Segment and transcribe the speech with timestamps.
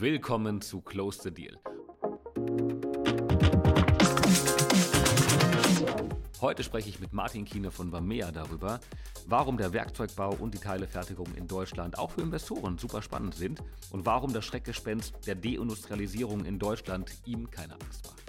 [0.00, 1.58] Willkommen zu Close the Deal.
[6.40, 8.80] Heute spreche ich mit Martin Kiene von Bamea darüber,
[9.26, 14.06] warum der Werkzeugbau und die Teilefertigung in Deutschland auch für Investoren super spannend sind und
[14.06, 18.22] warum das Schreckgespenst der Deindustrialisierung in Deutschland ihm keine Angst macht.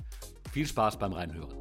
[0.51, 1.55] Viel Spaß beim Reinhören.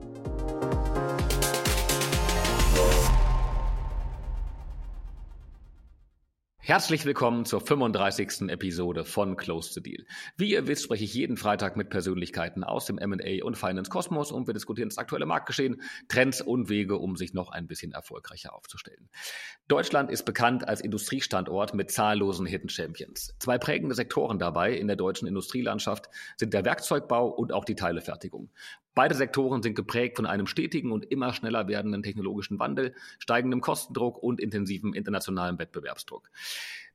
[6.63, 8.51] Herzlich willkommen zur 35.
[8.51, 10.05] Episode von Close the Deal.
[10.37, 14.31] Wie ihr wisst, spreche ich jeden Freitag mit Persönlichkeiten aus dem M&A und Finance Kosmos
[14.31, 18.55] und wir diskutieren das aktuelle Marktgeschehen, Trends und Wege, um sich noch ein bisschen erfolgreicher
[18.55, 19.09] aufzustellen.
[19.69, 23.35] Deutschland ist bekannt als Industriestandort mit zahllosen Hidden Champions.
[23.39, 28.51] Zwei prägende Sektoren dabei in der deutschen Industrielandschaft sind der Werkzeugbau und auch die Teilefertigung.
[29.01, 34.23] Beide Sektoren sind geprägt von einem stetigen und immer schneller werdenden technologischen Wandel, steigendem Kostendruck
[34.23, 36.29] und intensivem internationalen Wettbewerbsdruck.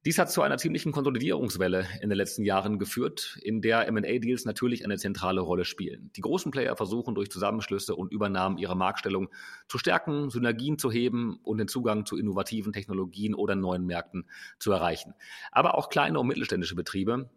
[0.06, 4.86] Dies hat zu einer ziemlichen Konsolidierungswelle in den letzten Jahren geführt, in der M&A-Deals natürlich
[4.86, 6.12] eine zentrale Rolle spielen.
[6.16, 9.30] Die großen Player versuchen durch Zusammenschlüsse und Übernahmen ihre Marktstellung
[9.68, 14.72] zu stärken, Synergien zu heben und den Zugang zu innovativen Technologien oder neuen Märkten zu
[14.72, 15.16] erreichen.
[15.52, 17.32] Aber auch kleine und mittelständische Betriebe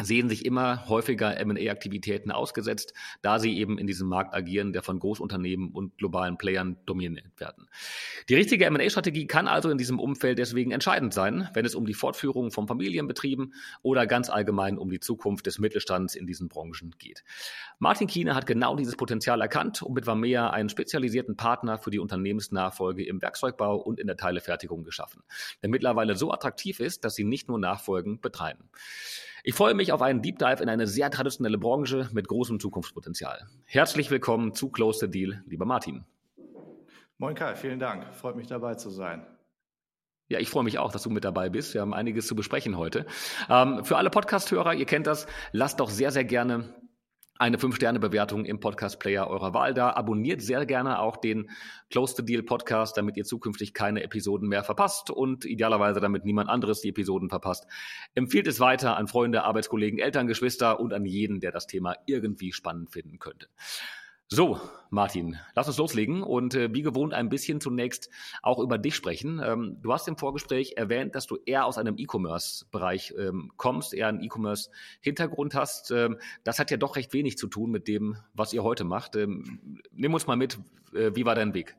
[0.00, 4.98] sehen sich immer häufiger M&A-Aktivitäten ausgesetzt, da sie eben in diesem Markt agieren, der von
[4.98, 7.68] Großunternehmen und globalen Playern dominiert werden.
[8.28, 11.94] Die richtige M&A-Strategie kann also in diesem Umfeld deswegen entscheidend sein, wenn es um die
[11.94, 17.22] Fortführung von Familienbetrieben oder ganz allgemein um die Zukunft des Mittelstands in diesen Branchen geht.
[17.78, 21.98] Martin Kiene hat genau dieses Potenzial erkannt und mit Vamea einen spezialisierten Partner für die
[21.98, 25.22] Unternehmensnachfolge im Werkzeugbau und in der Teilefertigung geschaffen,
[25.62, 28.70] der mittlerweile so attraktiv ist, dass sie nicht nur Nachfolgen betreiben.
[29.44, 33.48] Ich freue mich auf einen Deep Dive in eine sehr traditionelle Branche mit großem Zukunftspotenzial.
[33.64, 36.04] Herzlich willkommen zu Close the Deal, lieber Martin.
[37.18, 38.14] Moin Kai, vielen Dank.
[38.14, 39.26] Freut mich dabei zu sein.
[40.28, 41.74] Ja, ich freue mich auch, dass du mit dabei bist.
[41.74, 43.04] Wir haben einiges zu besprechen heute.
[43.50, 46.72] Ähm, für alle Podcast-Hörer, ihr kennt das, lasst doch sehr, sehr gerne
[47.42, 49.90] eine 5-Sterne-Bewertung im Podcast-Player eurer Wahl da.
[49.94, 51.50] Abonniert sehr gerne auch den
[51.90, 56.48] Close the Deal Podcast, damit ihr zukünftig keine Episoden mehr verpasst und idealerweise damit niemand
[56.48, 57.66] anderes die Episoden verpasst.
[58.14, 62.52] Empfiehlt es weiter an Freunde, Arbeitskollegen, Eltern, Geschwister und an jeden, der das Thema irgendwie
[62.52, 63.48] spannend finden könnte.
[64.34, 68.08] So, Martin, lass uns loslegen und äh, wie gewohnt ein bisschen zunächst
[68.40, 69.42] auch über dich sprechen.
[69.44, 74.08] Ähm, du hast im Vorgespräch erwähnt, dass du eher aus einem E-Commerce-Bereich ähm, kommst, eher
[74.08, 75.90] einen E-Commerce-Hintergrund hast.
[75.90, 79.16] Ähm, das hat ja doch recht wenig zu tun mit dem, was ihr heute macht.
[79.16, 80.58] Ähm, nimm uns mal mit,
[80.94, 81.76] äh, wie war dein Weg?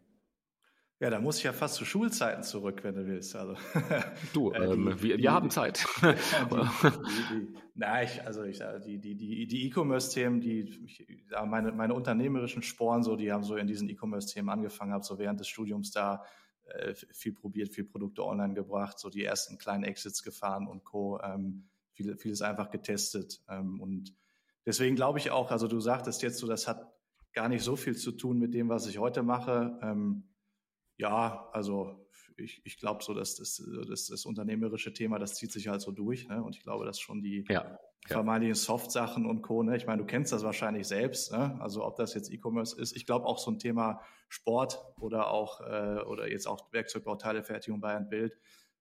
[1.03, 3.36] Ja, da muss ich ja fast zu Schulzeiten zurück, wenn du willst.
[3.36, 3.58] Also,
[4.34, 5.86] du, äh, ähm, die, wir, wir die, haben Zeit.
[6.02, 11.06] die, na, ich, also ich die die die die E-Commerce-Themen, die ich,
[11.46, 15.42] meine meine unternehmerischen Sporen so, die haben so in diesen E-Commerce-Themen angefangen, habe so während
[15.42, 16.24] des Studiums da
[16.68, 21.19] äh, viel probiert, viel Produkte online gebracht, so die ersten kleinen Exits gefahren und co.
[21.22, 24.16] Ähm, viel, vieles einfach getestet ähm, und
[24.66, 26.94] deswegen glaube ich auch, also du sagtest jetzt so, das hat
[27.34, 29.78] gar nicht so viel zu tun mit dem, was ich heute mache.
[29.81, 30.30] Ähm,
[30.98, 35.68] ja, also ich, ich glaube so, dass das, das, das unternehmerische Thema, das zieht sich
[35.68, 36.28] halt so durch.
[36.28, 36.44] Ne?
[36.44, 39.64] Und ich glaube, dass schon die ja, vermeintlichen Soft-Sachen und Co.
[39.64, 39.78] Ne?
[39.78, 41.31] Ich meine, du kennst das wahrscheinlich selbst.
[41.31, 41.59] Ne?
[41.62, 42.96] Also ob das jetzt E-Commerce ist.
[42.96, 47.80] Ich glaube auch so ein Thema Sport oder auch äh, oder jetzt auch Werkzeugbau, Teilefertigung
[47.80, 48.38] bei ein Bild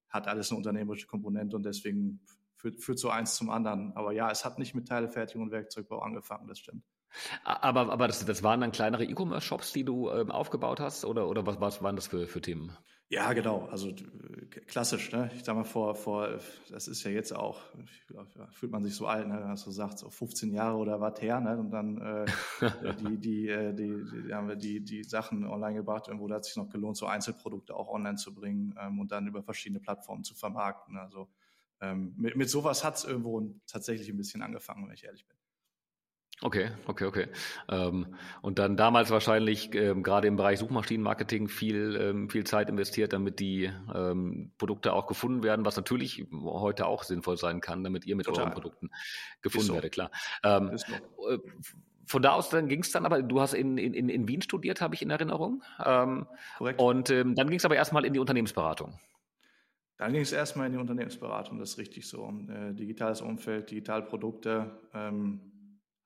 [0.09, 2.21] hat alles eine unternehmerische Komponente und deswegen
[2.57, 3.93] führt, führt so eins zum anderen.
[3.97, 6.85] Aber ja, es hat nicht mit Teilefertigung und Werkzeugbau angefangen, das stimmt.
[7.45, 11.05] Aber, aber das, das waren dann kleinere E-Commerce-Shops, die du ähm, aufgebaut hast?
[11.05, 12.77] Oder, oder was, was waren das für, für Themen?
[13.13, 13.67] Ja, genau.
[13.67, 13.93] Also
[14.69, 15.13] klassisch.
[15.13, 15.31] Ne?
[15.37, 16.41] Ich sag mal, vor, vor,
[16.71, 17.61] das ist ja jetzt auch,
[18.53, 19.49] fühlt man sich so alt, ne?
[19.49, 21.59] Hast du gesagt, so 15 Jahre oder was her, ne?
[21.59, 22.25] Und dann äh,
[23.01, 26.43] die, die, äh, die, die, haben wir die, die Sachen online gebracht, irgendwo da hat
[26.43, 29.81] es sich noch gelohnt, so Einzelprodukte auch online zu bringen ähm, und dann über verschiedene
[29.81, 30.97] Plattformen zu vermarkten.
[30.97, 31.29] Also
[31.83, 35.37] ähm, mit, mit sowas hat es irgendwo tatsächlich ein bisschen angefangen, wenn ich ehrlich bin.
[36.43, 37.27] Okay, okay, okay.
[37.69, 43.13] Ähm, und dann damals wahrscheinlich ähm, gerade im Bereich Suchmaschinenmarketing viel, ähm, viel Zeit investiert,
[43.13, 48.07] damit die ähm, Produkte auch gefunden werden, was natürlich heute auch sinnvoll sein kann, damit
[48.07, 48.45] ihr mit Total.
[48.45, 48.91] euren Produkten
[49.41, 49.75] gefunden so.
[49.75, 50.11] werdet, klar.
[50.43, 51.31] Ähm, so.
[51.31, 51.39] Äh,
[52.07, 54.81] von da aus dann ging es dann aber, du hast in, in, in Wien studiert,
[54.81, 55.63] habe ich in Erinnerung.
[55.85, 56.27] Ähm,
[56.59, 56.81] Korrekt.
[56.81, 58.99] Und dann ging es aber erstmal in die Unternehmensberatung.
[59.99, 62.29] Dann ging es erstmal in die Unternehmensberatung, das ist richtig so.
[62.49, 65.52] Äh, digitales Umfeld, Digitalprodukte, ähm,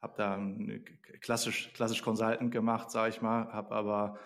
[0.00, 0.40] habe da
[1.20, 4.18] klassisch, klassisch Consultant gemacht, sage ich mal, habe aber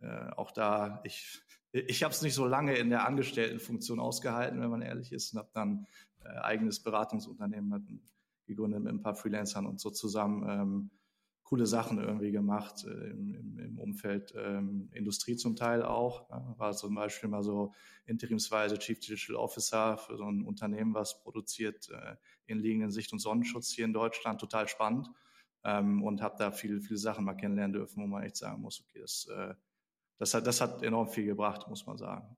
[0.00, 1.40] äh, auch da, ich,
[1.72, 5.38] ich habe es nicht so lange in der Angestelltenfunktion ausgehalten, wenn man ehrlich ist, und
[5.38, 5.86] habe dann
[6.24, 8.02] äh, eigenes Beratungsunternehmen
[8.46, 10.48] gegründet mit ein paar Freelancern und so zusammen.
[10.48, 10.90] Ähm,
[11.46, 16.28] coole Sachen irgendwie gemacht äh, im, im, Umfeld ähm, Industrie zum Teil auch.
[16.28, 17.72] Ja, war zum Beispiel mal so
[18.04, 22.16] interimsweise Chief Digital Officer für so ein Unternehmen, was produziert äh,
[22.46, 24.40] inliegenden Sicht- und Sonnenschutz hier in Deutschland.
[24.40, 25.08] Total spannend.
[25.64, 28.80] Ähm, und habe da viele, viele Sachen mal kennenlernen dürfen, wo man echt sagen muss,
[28.80, 29.54] okay, das, äh,
[30.18, 32.36] das, hat, das hat enorm viel gebracht, muss man sagen.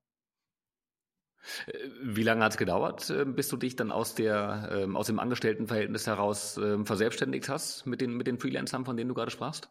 [1.67, 5.07] Äh, wie lange hat es gedauert, äh, bis du dich dann aus, der, ähm, aus
[5.07, 9.31] dem Angestelltenverhältnis heraus ähm, verselbstständigt hast mit den, mit den Freelancern, von denen du gerade
[9.31, 9.69] sprachst?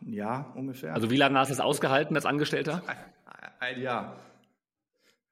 [0.00, 0.94] Ein Jahr ungefähr.
[0.94, 2.82] Also wie lange hast du es ausgehalten als Angestellter?
[3.58, 4.16] Ein Jahr.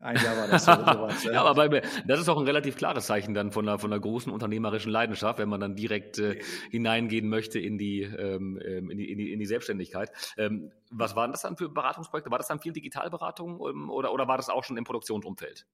[0.01, 1.25] Ein Jahr war das so, sowas.
[1.31, 4.01] ja, aber bei, das ist auch ein relativ klares Zeichen dann von einer, von einer
[4.01, 8.97] großen unternehmerischen Leidenschaft, wenn man dann direkt äh, hineingehen möchte in die, ähm, ähm in,
[8.97, 10.11] die, in, die, in die Selbstständigkeit.
[10.39, 12.31] Ähm, was waren das dann für Beratungsprojekte?
[12.31, 15.67] War das dann viel Digitalberatung ähm, oder, oder war das auch schon im Produktionsumfeld?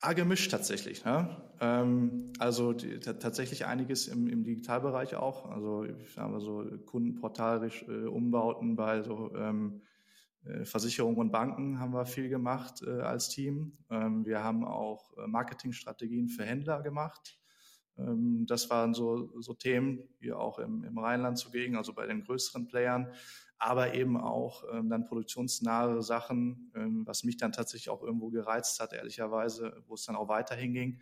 [0.00, 1.04] Ah, gemischt tatsächlich.
[1.04, 1.28] Ne?
[1.60, 5.50] Ähm, also die, tatsächlich einiges im, im Digitalbereich auch.
[5.50, 9.87] Also ich habe so Kundenportalisch äh, Umbauten bei so ähm, äh,
[10.64, 13.78] Versicherungen und Banken haben wir viel gemacht äh, als Team.
[13.90, 17.38] Ähm, wir haben auch äh, Marketingstrategien für Händler gemacht.
[17.98, 22.24] Ähm, das waren so, so Themen, hier auch im, im Rheinland zugegen, also bei den
[22.24, 23.12] größeren Playern,
[23.58, 28.80] aber eben auch ähm, dann produktionsnahe Sachen, ähm, was mich dann tatsächlich auch irgendwo gereizt
[28.80, 31.00] hat, ehrlicherweise, wo es dann auch weiterhin ging.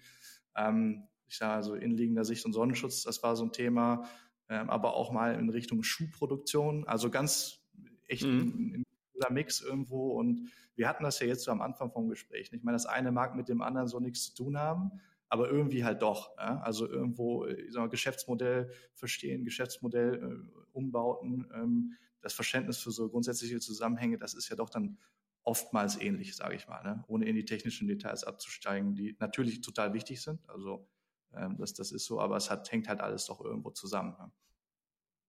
[0.56, 4.08] Ähm, ich sage also inliegender Sicht und Sonnenschutz, das war so ein Thema,
[4.48, 7.66] ähm, aber auch mal in Richtung Schuhproduktion, also ganz
[8.08, 8.75] echt mhm.
[8.75, 8.87] in,
[9.17, 10.13] cooler Mix irgendwo.
[10.13, 12.51] Und wir hatten das ja jetzt so am Anfang vom Gespräch.
[12.53, 15.85] Ich meine, das eine mag mit dem anderen so nichts zu tun haben, aber irgendwie
[15.85, 16.37] halt doch.
[16.37, 16.61] Ja?
[16.61, 23.09] Also irgendwo, ich sag mal, Geschäftsmodell verstehen, Geschäftsmodell äh, umbauten, ähm, das Verständnis für so
[23.09, 24.99] grundsätzliche Zusammenhänge, das ist ja doch dann
[25.45, 27.05] oftmals ähnlich, sage ich mal, ne?
[27.07, 30.41] ohne in die technischen Details abzusteigen, die natürlich total wichtig sind.
[30.49, 30.89] Also
[31.35, 34.17] ähm, das, das ist so, aber es hat, hängt halt alles doch irgendwo zusammen.
[34.19, 34.33] Ne?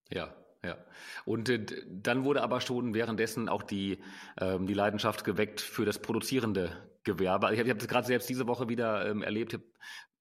[0.10, 0.78] Ja, ja.
[1.26, 4.00] Und äh, dann wurde aber schon währenddessen auch die,
[4.40, 6.72] ähm, die Leidenschaft geweckt für das produzierende
[7.04, 7.48] Gewerbe.
[7.48, 9.54] Also ich habe es gerade selbst diese Woche wieder ähm, erlebt.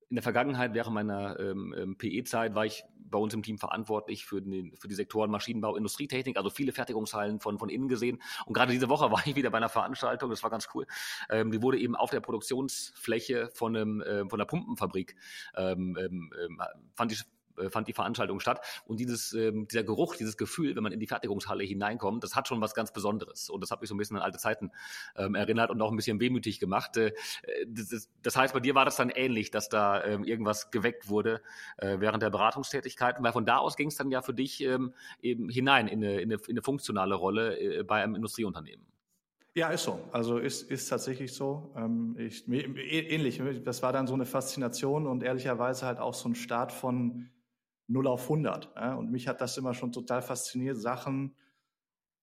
[0.08, 4.24] In der Vergangenheit, während meiner ähm, ähm PE-Zeit, war ich bei uns im Team verantwortlich
[4.24, 8.22] für, den, für die Sektoren Maschinenbau, Industrietechnik, also viele Fertigungshallen von, von innen gesehen.
[8.46, 10.86] Und gerade diese Woche war ich wieder bei einer Veranstaltung, das war ganz cool.
[11.30, 15.16] Ähm, die wurde eben auf der Produktionsfläche von, einem, äh, von einer Pumpenfabrik,
[15.56, 16.60] ähm, ähm, ähm
[16.94, 17.24] fand ich
[17.70, 18.60] fand die Veranstaltung statt.
[18.86, 22.48] Und dieses, ähm, dieser Geruch, dieses Gefühl, wenn man in die Fertigungshalle hineinkommt, das hat
[22.48, 23.50] schon was ganz Besonderes.
[23.50, 24.70] Und das hat mich so ein bisschen an alte Zeiten
[25.16, 26.96] ähm, erinnert und auch ein bisschen wehmütig gemacht.
[26.96, 27.12] Äh,
[27.66, 31.42] das, das, heißt, bei dir war das dann ähnlich, dass da ähm, irgendwas geweckt wurde
[31.78, 33.16] äh, während der Beratungstätigkeit.
[33.20, 36.20] weil von da aus ging es dann ja für dich ähm, eben hinein in eine,
[36.20, 38.86] in eine, in eine funktionale Rolle äh, bei einem Industrieunternehmen.
[39.56, 39.98] Ja, ist so.
[40.12, 41.72] Also ist, ist tatsächlich so.
[41.74, 43.40] Ähm, ich, ähnlich.
[43.64, 47.30] Das war dann so eine Faszination und ehrlicherweise halt auch so ein Start von
[47.88, 48.72] 0 auf 100.
[48.76, 48.94] Ja?
[48.94, 51.34] Und mich hat das immer schon total fasziniert, Sachen,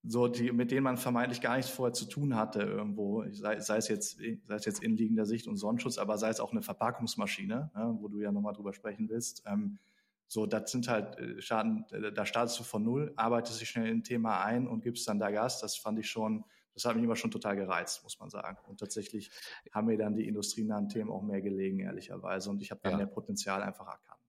[0.06, 3.78] so die, mit denen man vermeintlich gar nichts vorher zu tun hatte irgendwo, sei, sei
[3.78, 7.72] es jetzt, sei es jetzt inliegender Sicht und Sonnenschutz, aber sei es auch eine Verpackungsmaschine,
[7.74, 9.44] ja, wo du ja nochmal drüber sprechen willst.
[9.46, 9.80] Ähm,
[10.28, 13.88] so, das sind halt äh, Schaden, äh, da startest du von null, arbeitest dich schnell
[13.88, 15.62] in ein Thema ein und gibst dann da Gas.
[15.62, 16.44] Das fand ich schon,
[16.74, 18.58] das hat mich immer schon total gereizt, muss man sagen.
[18.68, 19.32] Und tatsächlich
[19.72, 22.50] haben mir dann die industrienahen Themen auch mehr gelegen, ehrlicherweise.
[22.50, 22.98] Und ich habe dann ja.
[22.98, 24.23] mehr Potenzial einfach erkannt.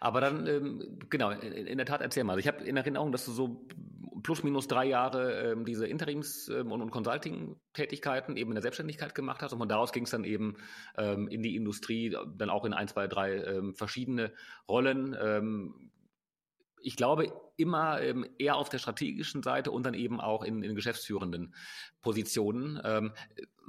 [0.00, 2.32] Aber dann, ähm, genau, in, in, der Tat erzähl mal.
[2.32, 3.66] Also ich habe in Erinnerung, dass du so
[4.22, 9.14] plus minus drei Jahre ähm, diese Interims- ähm, und, und Consulting-Tätigkeiten eben in der Selbstständigkeit
[9.14, 10.56] gemacht hast und von daraus ging es dann eben
[10.96, 14.32] ähm, in die Industrie, dann auch in ein, zwei, drei ähm, verschiedene
[14.68, 15.16] Rollen.
[16.82, 20.74] Ich glaube, immer ähm, eher auf der strategischen Seite und dann eben auch in, in
[20.74, 21.54] geschäftsführenden
[22.00, 22.80] Positionen.
[22.84, 23.12] Ähm,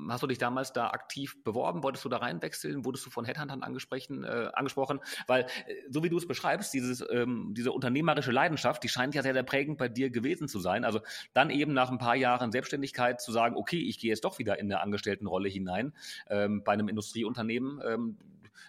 [0.08, 1.84] hast du dich damals da aktiv beworben?
[1.84, 2.86] Wolltest du da reinwechseln?
[2.86, 4.24] Wurdest du von Headhuntern angesprochen?
[4.24, 5.00] Äh, angesprochen?
[5.28, 5.48] Weil, äh,
[5.89, 9.44] so wie du es beschreibst, dieses, ähm, diese unternehmerische Leidenschaft, die scheint ja sehr, sehr
[9.44, 10.86] prägend bei dir gewesen zu sein.
[10.86, 11.01] Also
[11.34, 14.60] dann eben nach ein paar Jahren Selbstständigkeit zu sagen, okay, ich gehe jetzt doch wieder
[14.60, 15.94] in eine Angestelltenrolle hinein
[16.30, 17.82] ähm, bei einem Industrieunternehmen.
[17.86, 18.18] Ähm,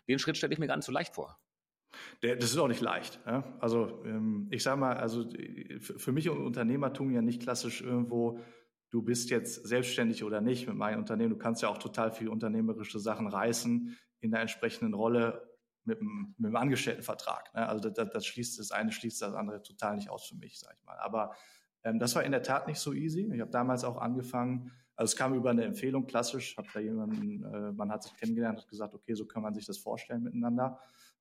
[0.09, 1.39] den Schritt stelle ich mir gar nicht so leicht vor.
[2.23, 3.21] Der, das ist auch nicht leicht.
[3.27, 3.45] Ja?
[3.61, 5.29] Also ähm, ich sage mal, also
[5.81, 8.41] für mich Unternehmertum ja nicht klassisch irgendwo,
[8.91, 11.31] du bist jetzt selbstständig oder nicht mit meinem Unternehmen.
[11.31, 15.49] Du kannst ja auch total viel unternehmerische Sachen reißen in der entsprechenden Rolle
[15.85, 17.55] mit einem, mit einem Angestelltenvertrag.
[17.55, 17.67] Ne?
[17.69, 20.77] Also das, das, schließt das eine schließt das andere total nicht aus für mich, sage
[20.79, 20.99] ich mal.
[20.99, 21.35] Aber
[21.85, 23.31] ähm, das war in der Tat nicht so easy.
[23.33, 27.43] Ich habe damals auch angefangen, also es kam über eine Empfehlung klassisch, habe da jemanden,
[27.45, 30.79] äh, man hat sich kennengelernt, hat gesagt, okay, so kann man sich das vorstellen miteinander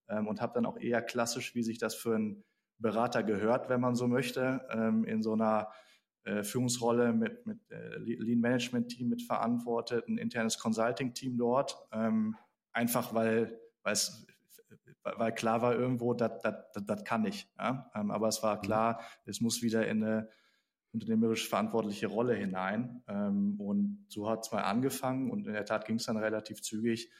[0.09, 2.43] ähm, und habe dann auch eher klassisch, wie sich das für einen
[2.77, 5.69] Berater gehört, wenn man so möchte, ähm, in so einer
[6.23, 11.77] äh, Führungsrolle mit, mit äh, Lean Management Team mit verantwortet, ein internes Consulting Team dort,
[11.91, 12.35] ähm,
[12.71, 14.25] einfach weil, es
[15.03, 17.51] weil klar war irgendwo, das kann ich.
[17.57, 17.89] Ja?
[17.95, 20.29] Ähm, aber es war klar, es muss wieder in eine
[20.91, 23.03] unternehmerisch verantwortliche Rolle hinein.
[23.07, 26.61] Ähm, und so hat es mal angefangen und in der Tat ging es dann relativ
[26.61, 27.11] zügig,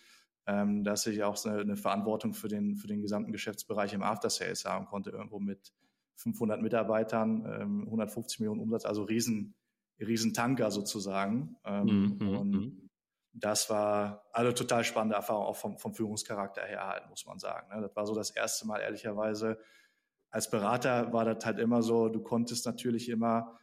[0.47, 4.29] ähm, dass ich auch eine, eine, Verantwortung für den, für den gesamten Geschäftsbereich im After
[4.29, 5.73] Sales haben konnte, irgendwo mit
[6.15, 7.45] 500 Mitarbeitern,
[7.85, 9.55] 150 Millionen Umsatz, also riesen,
[9.99, 11.55] riesen Tanker sozusagen.
[11.65, 12.89] Mhm, mhm, und mhm
[13.33, 17.73] das war also total spannende Erfahrung, auch vom, vom Führungscharakter her halt, muss man sagen.
[17.73, 17.81] Ne?
[17.81, 19.59] Das war so das erste Mal, ehrlicherweise.
[20.31, 23.59] Als Berater war das halt immer so, du konntest natürlich immer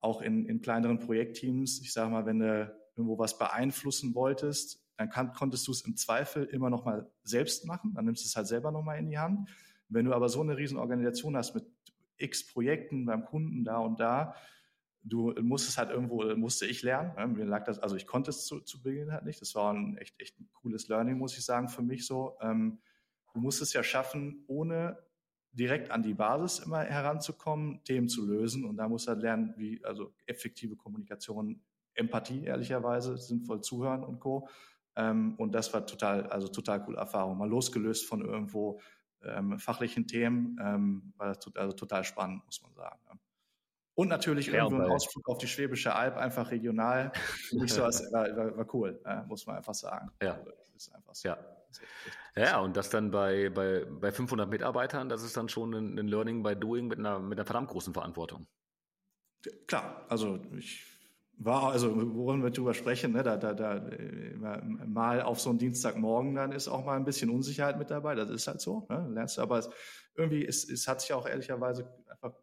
[0.00, 5.08] auch in, in kleineren Projektteams, ich sage mal, wenn du irgendwo was beeinflussen wolltest, dann
[5.08, 8.36] kann, konntest du es im Zweifel immer noch mal selbst machen, dann nimmst du es
[8.36, 9.48] halt selber noch mal in die Hand.
[9.88, 11.66] Wenn du aber so eine riesen Organisation hast mit
[12.16, 14.34] x Projekten beim Kunden da und da,
[15.02, 17.12] du musstest halt irgendwo, musste ich lernen.
[17.16, 17.26] Ne?
[17.26, 19.40] Mir lag das, also ich konnte es zu, zu Beginn halt nicht.
[19.40, 22.36] Das war ein echt, echt ein cooles Learning, muss ich sagen, für mich so.
[22.40, 22.80] Ähm,
[23.34, 24.98] du musst es ja schaffen, ohne
[25.52, 28.64] direkt an die Basis immer heranzukommen, Themen zu lösen.
[28.64, 31.60] Und da musst du halt lernen, wie, also effektive Kommunikation,
[31.94, 34.48] Empathie, ehrlicherweise, sinnvoll zuhören und Co.
[34.96, 37.38] Ähm, und das war total, also total coole Erfahrung.
[37.38, 38.80] Mal losgelöst von irgendwo
[39.24, 42.98] ähm, fachlichen Themen, ähm, war das also total spannend, muss man sagen.
[43.10, 43.18] Ne?
[43.94, 47.12] Und natürlich ja, irgendwo ein Ausflug auf die Schwäbische Alb, einfach regional.
[47.52, 50.10] Nicht so, als, war, war, war cool, äh, muss man einfach sagen.
[50.22, 50.34] Ja.
[50.74, 51.28] Also, einfach so.
[51.28, 51.38] Ja.
[52.34, 56.08] Ja, und das dann bei, bei, bei 500 Mitarbeitern, das ist dann schon ein, ein
[56.08, 58.46] Learning by Doing mit einer, mit einer verdammt großen Verantwortung.
[59.66, 60.91] Klar, also ich
[61.44, 66.34] war, also worin wir drüber sprechen, ne, da, da, da mal auf so einen Dienstagmorgen,
[66.34, 69.38] dann ist auch mal ein bisschen Unsicherheit mit dabei, das ist halt so, ne, lernst
[69.38, 69.70] du, aber es,
[70.14, 72.34] irgendwie, es, es hat sich auch ehrlicherweise einfach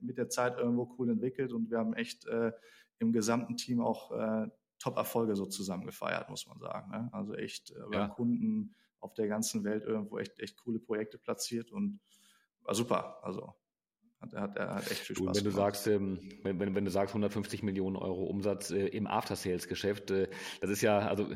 [0.00, 2.52] mit der Zeit irgendwo cool entwickelt und wir haben echt äh,
[2.98, 6.90] im gesamten Team auch äh, Top-Erfolge so zusammen gefeiert, muss man sagen.
[6.90, 7.08] Ne?
[7.12, 8.08] Also echt äh, ja.
[8.08, 12.00] Kunden auf der ganzen Welt irgendwo echt, echt coole Projekte platziert und
[12.62, 13.18] war super.
[13.22, 13.54] Also
[14.20, 17.14] hat, hat, hat echt viel Spaß wenn du sagst, ähm, wenn, wenn, wenn, du sagst
[17.14, 20.28] 150 Millionen Euro Umsatz äh, im After-Sales-Geschäft, äh,
[20.60, 21.28] das ist ja, also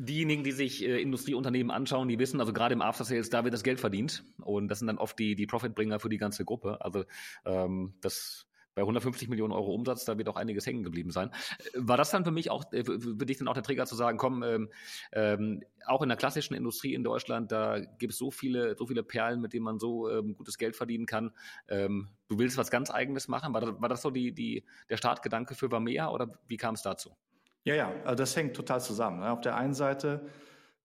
[0.00, 3.54] diejenigen, die sich äh, Industrieunternehmen anschauen, die wissen, also gerade im After Sales, da wird
[3.54, 6.80] das Geld verdient und das sind dann oft die, die Profitbringer für die ganze Gruppe.
[6.80, 7.04] Also
[7.44, 11.30] ähm, das bei 150 Millionen Euro Umsatz, da wird auch einiges hängen geblieben sein.
[11.74, 14.18] War das dann für mich auch, äh, für dich dann auch der Trigger zu sagen,
[14.18, 14.70] komm, ähm,
[15.12, 19.02] ähm, auch in der klassischen Industrie in Deutschland, da gibt es so viele, so viele
[19.02, 21.32] Perlen, mit denen man so ähm, gutes Geld verdienen kann.
[21.68, 23.52] Ähm, du willst was ganz Eigenes machen.
[23.54, 26.82] War das, war das so die, die, der Startgedanke für Vamea oder wie kam es
[26.82, 27.16] dazu?
[27.64, 29.20] Ja, ja, also das hängt total zusammen.
[29.20, 29.30] Ne?
[29.30, 30.26] Auf der einen Seite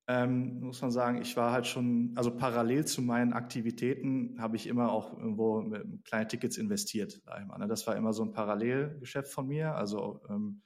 [0.08, 4.68] ähm, muss man sagen, ich war halt schon, also parallel zu meinen Aktivitäten habe ich
[4.68, 7.22] immer auch irgendwo mit kleine Tickets investiert.
[7.26, 7.68] Sag ich mal, ne?
[7.68, 10.62] Das war immer so ein Parallelgeschäft von mir, also ähm,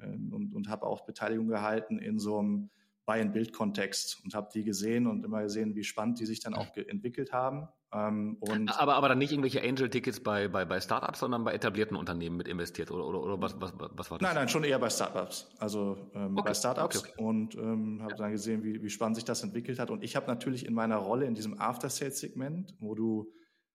[0.00, 2.70] ähm und, und habe auch Beteiligung gehalten in so einem
[3.06, 7.32] Buy-and-Build-Kontext und habe die gesehen und immer gesehen, wie spannend die sich dann auch entwickelt
[7.32, 7.68] haben.
[7.94, 12.38] Ähm, aber, aber dann nicht irgendwelche Angel-Tickets bei, bei, bei Startups, sondern bei etablierten Unternehmen
[12.38, 14.26] mit investiert oder, oder, oder was, was, was war das?
[14.26, 15.50] Nein, nein, schon eher bei Startups.
[15.58, 16.48] Also ähm, okay.
[16.48, 17.22] bei Startups okay, okay.
[17.22, 19.90] und ähm, habe dann gesehen, wie, wie spannend sich das entwickelt hat.
[19.90, 23.30] Und ich habe natürlich in meiner Rolle in diesem After-Sales-Segment, wo du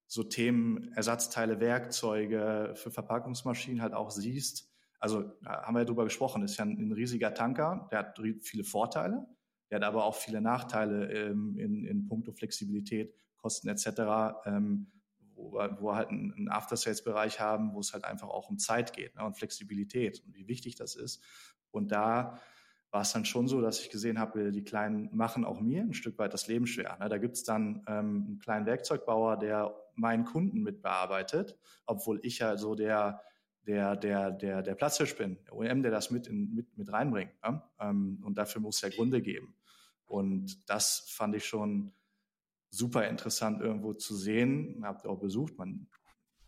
[0.07, 4.67] so Themen, Ersatzteile, Werkzeuge für Verpackungsmaschinen halt auch siehst.
[4.99, 8.63] Also haben wir ja drüber gesprochen, ist ja ein, ein riesiger Tanker, der hat viele
[8.63, 9.27] Vorteile,
[9.69, 13.87] der hat aber auch viele Nachteile ähm, in, in puncto Flexibilität Kosten etc.,
[14.45, 14.91] ähm,
[15.35, 18.93] wo, wir, wo wir halt einen, After-Sales-Bereich haben, wo es halt einfach auch um Zeit
[18.93, 21.23] geht ne, und Flexibilität und wie wichtig das ist.
[21.71, 22.39] Und da
[22.89, 25.93] war es dann schon so, dass ich gesehen habe, die Kleinen machen auch mir ein
[25.93, 26.97] Stück weit das Leben schwer.
[26.99, 27.09] Ne?
[27.09, 32.57] Da gibt es dann ähm, einen kleinen Werkzeugbauer, der meinen Kunden mitbearbeitet, obwohl ich ja
[32.57, 33.21] so der
[33.67, 37.33] der, der, der, der Platzhirsch bin, der OEM, der das mit, in, mit, mit reinbringt.
[37.43, 37.61] Ne?
[37.79, 39.55] Ähm, und dafür muss es ja Gründe geben.
[40.05, 41.91] Und das fand ich schon
[42.77, 44.83] super interessant irgendwo zu sehen.
[44.83, 45.57] Habt ihr auch besucht.
[45.57, 45.87] Man,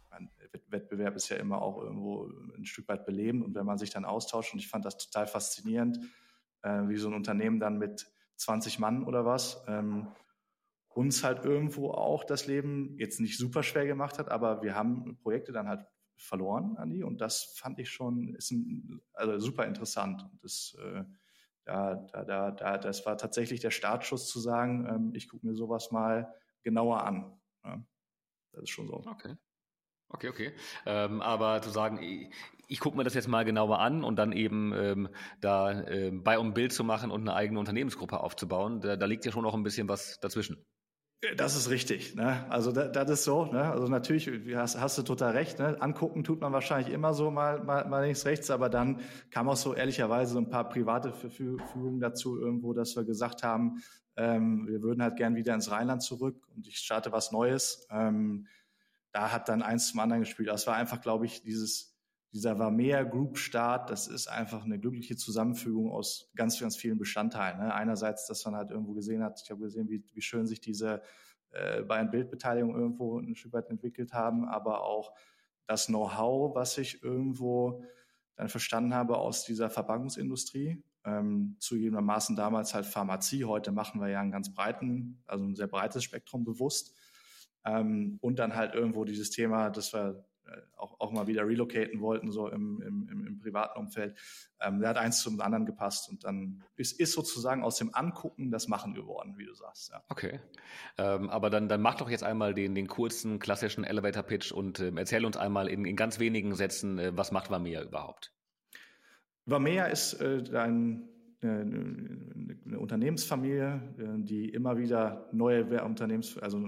[0.09, 0.29] man,
[0.67, 4.05] Wettbewerb ist ja immer auch irgendwo ein Stück weit belebend und wenn man sich dann
[4.05, 5.99] austauscht und ich fand das total faszinierend,
[6.61, 10.07] äh, wie so ein Unternehmen dann mit 20 Mann oder was ähm,
[10.89, 15.17] uns halt irgendwo auch das Leben jetzt nicht super schwer gemacht hat, aber wir haben
[15.21, 20.27] Projekte dann halt verloren, Andi, und das fand ich schon ist ein, also super interessant
[20.31, 21.03] und das äh,
[21.69, 25.55] da, da, da, da, das war tatsächlich der Startschuss zu sagen, ähm, ich gucke mir
[25.55, 26.33] sowas mal
[26.63, 27.39] genauer an.
[27.63, 27.83] Ja,
[28.53, 28.95] das ist schon so.
[29.05, 29.35] Okay.
[30.11, 30.53] Okay, okay.
[30.87, 32.33] Ähm, aber zu sagen, ich,
[32.67, 35.09] ich gucke mir das jetzt mal genauer an und dann eben ähm,
[35.39, 39.25] da äh, bei um Bild zu machen und eine eigene Unternehmensgruppe aufzubauen, da, da liegt
[39.25, 40.65] ja schon noch ein bisschen was dazwischen.
[41.35, 42.15] Das ist richtig.
[42.15, 42.49] Ne?
[42.49, 43.45] Also das, das ist so.
[43.45, 43.63] Ne?
[43.63, 45.59] Also natürlich hast, hast du total recht.
[45.59, 45.75] Ne?
[45.81, 49.57] Angucken tut man wahrscheinlich immer so mal, mal, mal links, rechts, aber dann kam auch
[49.57, 53.81] so ehrlicherweise so ein paar private Verfügungen dazu irgendwo, dass wir gesagt haben,
[54.17, 57.87] Ähm, wir würden halt gern wieder ins Rheinland zurück und ich starte was Neues.
[57.89, 58.47] Ähm,
[59.13, 60.49] da hat dann eins zum anderen gespielt.
[60.49, 61.88] Das war einfach, glaube ich, dieses,
[62.31, 67.59] dieser Vamea Group Start, das ist einfach eine glückliche Zusammenfügung aus ganz, ganz vielen Bestandteilen.
[67.59, 67.73] Ne?
[67.73, 71.01] Einerseits, dass man halt irgendwo gesehen hat, ich habe gesehen, wie, wie schön sich diese
[71.51, 75.11] äh, Bayern Bildbeteiligung irgendwo ein Stück weit entwickelt haben, aber auch
[75.65, 77.83] das Know-how, was ich irgendwo
[78.35, 80.83] dann verstanden habe aus dieser Verpackungsindustrie.
[81.05, 83.45] Ähm, zugegebenermaßen damals halt Pharmazie.
[83.45, 86.95] Heute machen wir ja einen ganz breiten, also ein sehr breites Spektrum bewusst.
[87.65, 90.25] Ähm, und dann halt irgendwo dieses Thema, dass wir
[90.77, 94.17] auch, auch mal wieder relocaten wollten, so im, im, im privaten Umfeld.
[94.61, 98.51] Ähm, da hat eins zum anderen gepasst und dann ist, ist sozusagen aus dem Angucken
[98.51, 99.91] das Machen geworden, wie du sagst.
[99.91, 100.03] Ja.
[100.09, 100.39] Okay.
[100.97, 104.97] Ähm, aber dann, dann mach doch jetzt einmal den, den kurzen, klassischen Elevator-Pitch und ähm,
[104.97, 108.33] erzähl uns einmal in, in ganz wenigen Sätzen, äh, was macht Vamea überhaupt?
[109.45, 111.09] Vamea ist äh, ein
[111.41, 116.59] eine Unternehmensfamilie, äh, die immer wieder neue Unternehmens, also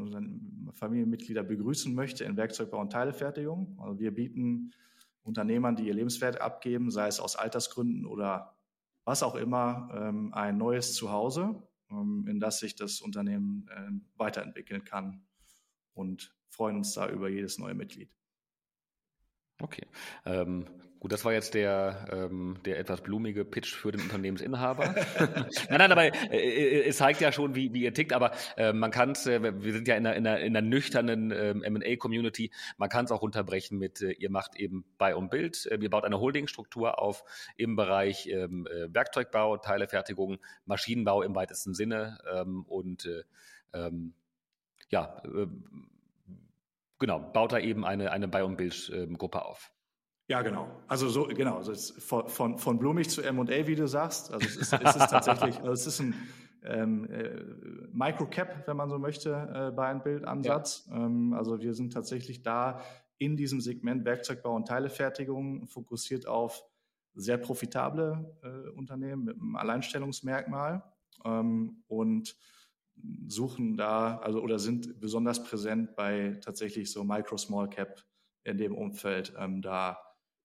[0.74, 3.78] Familienmitglieder begrüßen möchte in Werkzeugbau und Teilefertigung.
[3.82, 4.72] Also wir bieten
[5.24, 8.56] Unternehmern, die ihr Lebenswert abgeben, sei es aus Altersgründen oder
[9.04, 14.84] was auch immer, ähm, ein neues Zuhause, ähm, in das sich das Unternehmen äh, weiterentwickeln
[14.84, 15.26] kann
[15.94, 18.10] und freuen uns da über jedes neue Mitglied.
[19.62, 19.86] Okay.
[20.26, 20.66] Ähm,
[21.02, 24.94] gut, das war jetzt der, ähm, der etwas blumige Pitch für den Unternehmensinhaber.
[25.70, 28.72] nein, nein, aber äh, äh, es zeigt ja schon, wie, wie ihr tickt, aber äh,
[28.72, 31.64] man kann es, äh, wir sind ja in einer, in einer, in einer nüchternen ähm,
[31.64, 35.78] M&A-Community, man kann es auch unterbrechen mit, äh, ihr macht eben Buy und Bild, äh,
[35.82, 37.24] ihr baut eine Holdingstruktur auf
[37.58, 43.24] im Bereich ähm, äh, Werkzeugbau, Teilefertigung, Maschinenbau im weitesten Sinne ähm, und äh,
[43.74, 44.14] ähm,
[44.92, 45.48] ja, äh,
[47.00, 49.72] genau, baut da eben eine, eine Buy- und Build-Gruppe auf.
[50.32, 50.70] Ja, genau.
[50.88, 51.58] Also so, genau.
[51.58, 54.32] Also von, von, von blumig zu M&A, wie du sagst.
[54.32, 56.16] Also es ist, es ist tatsächlich, also es ist ein
[56.64, 57.32] ähm, äh,
[57.92, 60.88] Microcap, wenn man so möchte, äh, Buy and Build Ansatz.
[60.90, 61.06] Ja.
[61.06, 62.80] Ähm, also wir sind tatsächlich da
[63.18, 66.64] in diesem Segment Werkzeugbau und Teilefertigung fokussiert auf
[67.14, 70.82] sehr profitable äh, Unternehmen mit einem Alleinstellungsmerkmal
[71.26, 72.38] ähm, und
[73.28, 78.02] suchen da, also oder sind besonders präsent bei tatsächlich so Micro Small Cap
[78.46, 79.34] in dem Umfeld.
[79.38, 79.98] Ähm, da,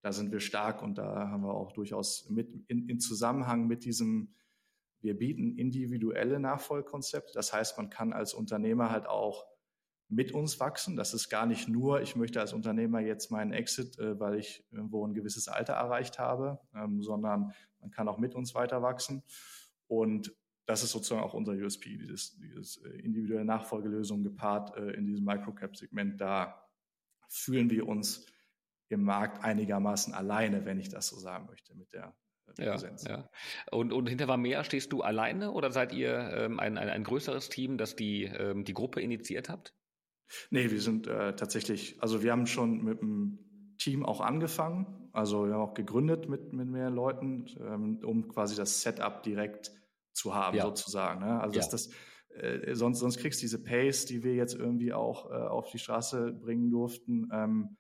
[0.03, 3.85] da sind wir stark und da haben wir auch durchaus mit in, in Zusammenhang mit
[3.85, 4.35] diesem,
[5.01, 7.33] wir bieten individuelle Nachfolgekonzepte.
[7.35, 9.47] Das heißt, man kann als Unternehmer halt auch
[10.09, 10.97] mit uns wachsen.
[10.97, 14.65] Das ist gar nicht nur, ich möchte als Unternehmer jetzt meinen Exit, äh, weil ich
[14.71, 19.23] irgendwo ein gewisses Alter erreicht habe, ähm, sondern man kann auch mit uns weiter wachsen.
[19.89, 20.35] Und
[20.67, 25.25] das ist sozusagen auch unser USP, dieses, dieses äh, individuelle Nachfolgelösung gepaart äh, in diesem
[25.25, 26.21] Microcap-Segment.
[26.21, 26.69] Da
[27.29, 28.27] fühlen wir uns
[28.88, 32.14] im Markt einigermaßen alleine, wenn ich das so sagen möchte, mit der
[32.59, 33.05] äh, Präsenz.
[33.05, 33.31] Ja, ja.
[33.70, 37.49] Und, und hinter Vamea stehst du alleine oder seid ihr ähm, ein, ein, ein, größeres
[37.49, 39.75] Team, das die, ähm, die Gruppe initiiert habt?
[40.51, 45.46] Nee, wir sind äh, tatsächlich, also wir haben schon mit einem Team auch angefangen, also
[45.46, 49.72] wir haben auch gegründet mit, mit mehr Leuten, ähm, um quasi das Setup direkt
[50.12, 50.64] zu haben, ja.
[50.64, 51.20] sozusagen.
[51.20, 51.40] Ne?
[51.40, 51.66] Also ja.
[51.70, 51.90] das,
[52.31, 55.79] äh, sonst, sonst kriegst du diese Pace, die wir jetzt irgendwie auch äh, auf die
[55.79, 57.29] Straße bringen durften.
[57.33, 57.77] Ähm,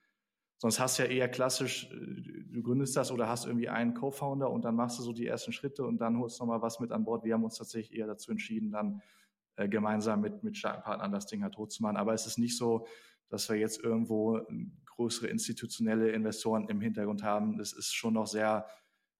[0.58, 4.50] sonst hast du ja eher klassisch, äh, du gründest das oder hast irgendwie einen Co-Founder
[4.50, 6.92] und dann machst du so die ersten Schritte und dann holst du nochmal was mit
[6.92, 7.24] an Bord.
[7.24, 9.02] Wir haben uns tatsächlich eher dazu entschieden, dann
[9.56, 11.96] äh, gemeinsam mit, mit starken Partnern das Ding halt hochzumachen.
[11.96, 12.86] Aber es ist nicht so,
[13.28, 14.40] dass wir jetzt irgendwo
[14.96, 17.58] größere institutionelle Investoren im Hintergrund haben.
[17.58, 18.66] Das ist schon noch sehr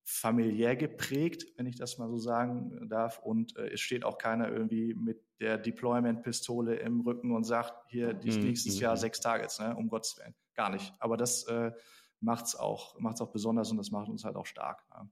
[0.09, 3.19] familiär geprägt, wenn ich das mal so sagen darf.
[3.19, 8.15] Und äh, es steht auch keiner irgendwie mit der Deployment-Pistole im Rücken und sagt, hier
[8.15, 8.45] dies, mhm.
[8.45, 9.01] nächstes Jahr mhm.
[9.01, 10.35] sechs Targets, ne, um Gottes Willen.
[10.55, 10.93] Gar nicht.
[11.01, 11.73] Aber das äh,
[12.21, 14.85] macht es auch, macht's auch besonders und das macht uns halt auch stark.
[14.95, 15.11] Ne?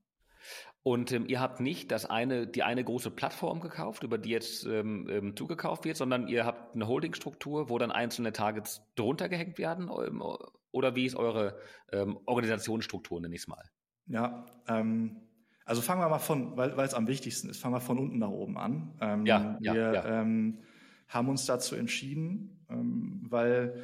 [0.81, 4.65] Und ähm, ihr habt nicht das eine, die eine große Plattform gekauft, über die jetzt
[4.65, 9.57] ähm, ähm, zugekauft wird, sondern ihr habt eine Holdingstruktur, wo dann einzelne Targets drunter gehängt
[9.57, 9.89] werden?
[9.89, 10.23] Ähm,
[10.71, 11.59] oder wie ist eure
[11.91, 13.69] ähm, Organisationsstruktur, nenne ich es mal?
[14.07, 15.17] Ja, ähm,
[15.65, 18.29] also fangen wir mal von, weil es am wichtigsten ist, fangen wir von unten nach
[18.29, 18.93] oben an.
[19.01, 20.21] Ähm, ja, ja, wir ja.
[20.21, 20.59] Ähm,
[21.07, 23.83] haben uns dazu entschieden, ähm, weil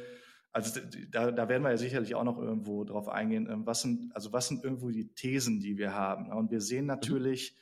[0.52, 0.80] also
[1.10, 4.32] da, da werden wir ja sicherlich auch noch irgendwo drauf eingehen, ähm, was sind, also
[4.32, 6.30] was sind irgendwo die Thesen, die wir haben.
[6.30, 7.56] Und wir sehen natürlich,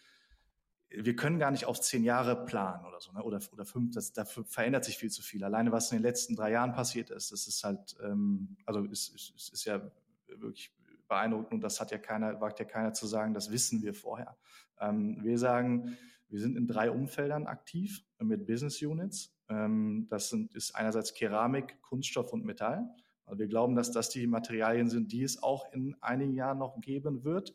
[0.91, 1.05] mhm.
[1.05, 3.23] wir können gar nicht auf zehn Jahre planen oder so, ne?
[3.23, 5.45] oder, oder fünf, das, dafür verändert sich viel zu viel.
[5.45, 9.15] Alleine was in den letzten drei Jahren passiert ist, das ist halt, ähm, also ist,
[9.15, 9.81] ist, ist ja
[10.27, 10.73] wirklich
[11.11, 14.39] beeindruckend und das hat ja keiner, wagt ja keiner zu sagen, das wissen wir vorher.
[14.81, 19.37] Ähm, wir sagen, wir sind in drei Umfeldern aktiv mit Business Units.
[19.51, 22.89] Ähm, das sind, ist einerseits Keramik, Kunststoff und Metall.
[23.27, 26.81] Also wir glauben, dass das die Materialien sind, die es auch in einigen Jahren noch
[26.81, 27.55] geben wird.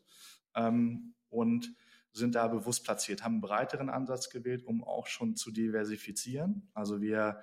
[0.54, 1.74] Ähm, und
[2.12, 6.68] sind da bewusst platziert, haben einen breiteren Ansatz gewählt, um auch schon zu diversifizieren.
[6.72, 7.40] Also wir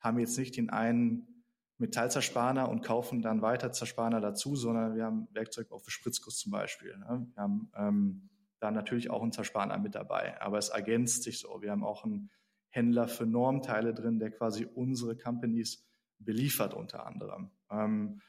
[0.00, 1.35] haben jetzt nicht den einen
[1.78, 6.52] Metallzerspaner und kaufen dann weiter Zerspaner dazu, sondern wir haben Werkzeug auch für Spritzguss zum
[6.52, 6.96] Beispiel.
[6.96, 7.26] Ne?
[7.34, 11.60] Wir haben ähm, da natürlich auch einen Zerspaner mit dabei, aber es ergänzt sich so.
[11.60, 12.30] Wir haben auch einen
[12.70, 15.86] Händler für Normteile drin, der quasi unsere Companies
[16.18, 17.50] beliefert unter anderem.
[17.70, 18.20] Ähm,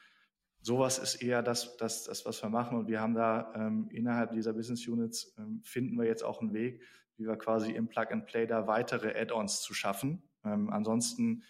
[0.60, 2.76] sowas ist eher das, das, das, was wir machen.
[2.78, 6.52] Und wir haben da ähm, innerhalb dieser Business Units ähm, finden wir jetzt auch einen
[6.52, 6.82] Weg,
[7.16, 10.22] wie wir quasi im Plug and Play da weitere Add-ons zu schaffen.
[10.44, 11.42] Ähm, ansonsten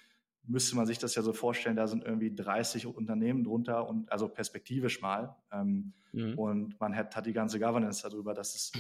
[0.49, 4.29] müsste man sich das ja so vorstellen, da sind irgendwie 30 Unternehmen drunter und also
[4.29, 5.37] perspektivisch mal.
[5.53, 6.39] Ähm, mhm.
[6.39, 8.35] Und man hat, hat die ganze Governance darüber.
[8.35, 8.79] Das ist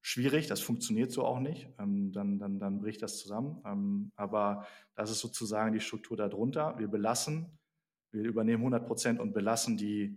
[0.00, 1.68] schwierig, das funktioniert so auch nicht.
[1.78, 3.62] Ähm, dann, dann, dann bricht das zusammen.
[3.64, 6.78] Ähm, aber das ist sozusagen die Struktur darunter.
[6.78, 7.58] Wir belassen
[8.14, 10.16] wir übernehmen 100 Prozent und belassen die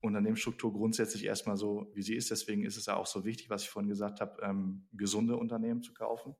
[0.00, 2.30] Unternehmensstruktur grundsätzlich erstmal so, wie sie ist.
[2.30, 5.82] Deswegen ist es ja auch so wichtig, was ich vorhin gesagt habe, ähm, gesunde Unternehmen
[5.82, 6.34] zu kaufen.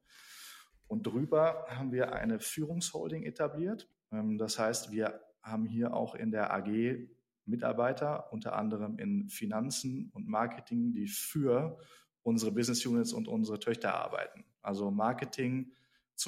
[0.89, 3.89] Und drüber haben wir eine Führungsholding etabliert.
[4.13, 7.09] Ähm, das heißt, wir haben hier auch in der AG
[7.45, 11.79] Mitarbeiter, unter anderem in Finanzen und Marketing, die für
[12.23, 14.45] unsere Business Units und unsere Töchter arbeiten.
[14.63, 15.73] Also Marketing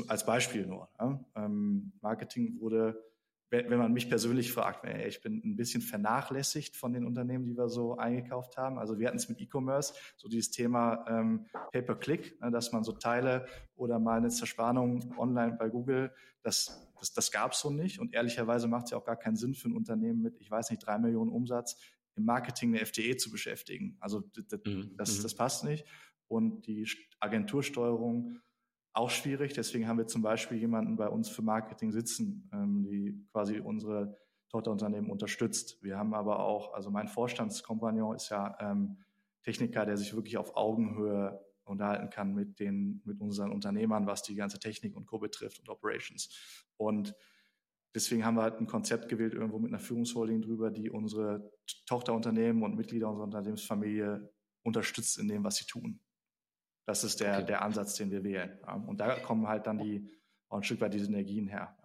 [0.07, 0.89] als Beispiel nur.
[1.35, 3.03] Ähm, Marketing wurde
[3.51, 7.69] wenn man mich persönlich fragt, ich bin ein bisschen vernachlässigt von den Unternehmen, die wir
[7.69, 8.79] so eingekauft haben.
[8.79, 12.93] Also wir hatten es mit E-Commerce, so dieses Thema ähm, Pay-per-Click, ne, dass man so
[12.93, 17.99] Teile oder mal eine Zerspannung online bei Google, das, das, das gab es so nicht.
[17.99, 20.71] Und ehrlicherweise macht es ja auch gar keinen Sinn für ein Unternehmen mit, ich weiß
[20.71, 21.81] nicht, drei Millionen Umsatz
[22.17, 23.97] im Marketing eine FTE zu beschäftigen.
[24.01, 24.95] Also das, mhm.
[24.97, 25.87] das, das passt nicht.
[26.27, 26.87] Und die
[27.21, 28.41] Agentursteuerung
[28.99, 29.55] auch schwierig.
[29.55, 34.17] Deswegen haben wir zum Beispiel jemanden bei uns für Marketing sitzen, ähm, die quasi unsere
[34.49, 35.83] Tochterunternehmen unterstützt.
[35.83, 38.99] Wir haben aber auch, also mein Vorstandskompagnon ist ja ähm,
[39.43, 44.35] Techniker, der sich wirklich auf Augenhöhe unterhalten kann mit den, mit unseren Unternehmern, was die
[44.35, 45.19] ganze Technik und Co.
[45.19, 46.31] betrifft und Operations.
[46.77, 47.15] Und
[47.95, 51.53] deswegen haben wir halt ein Konzept gewählt, irgendwo mit einer Führungsholding drüber, die unsere
[51.87, 54.33] Tochterunternehmen und Mitglieder unserer Unternehmensfamilie
[54.63, 56.01] unterstützt in dem, was sie tun.
[56.89, 57.45] Das ist der, okay.
[57.45, 58.59] der Ansatz, den wir wählen.
[58.87, 60.09] Und da kommen halt dann die,
[60.49, 61.77] auch ein Stück weit die Synergien her.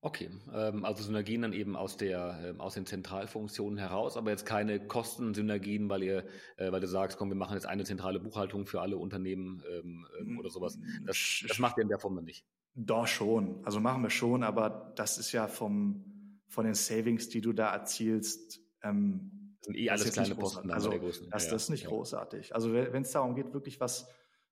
[0.00, 4.44] Okay, ähm, also Synergien dann eben aus der ähm, aus den Zentralfunktionen heraus, aber jetzt
[4.44, 6.24] keine Kostensynergien, weil ihr
[6.56, 10.36] äh, weil du sagst, komm, wir machen jetzt eine zentrale Buchhaltung für alle Unternehmen ähm,
[10.40, 10.76] oder sowas.
[11.06, 12.44] Das, das macht ihr in der Form dann nicht.
[12.74, 17.40] Doch schon, also machen wir schon, aber das ist ja vom von den Savings, die
[17.40, 20.70] du da erzielst, ähm, sind eh alles kleine Posten.
[20.70, 20.90] Also,
[21.30, 22.54] das, das ist nicht großartig.
[22.54, 24.08] Also wenn es darum geht, wirklich was,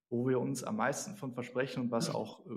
[0.08, 2.50] wo wir uns am meisten von versprechen und was auch äh,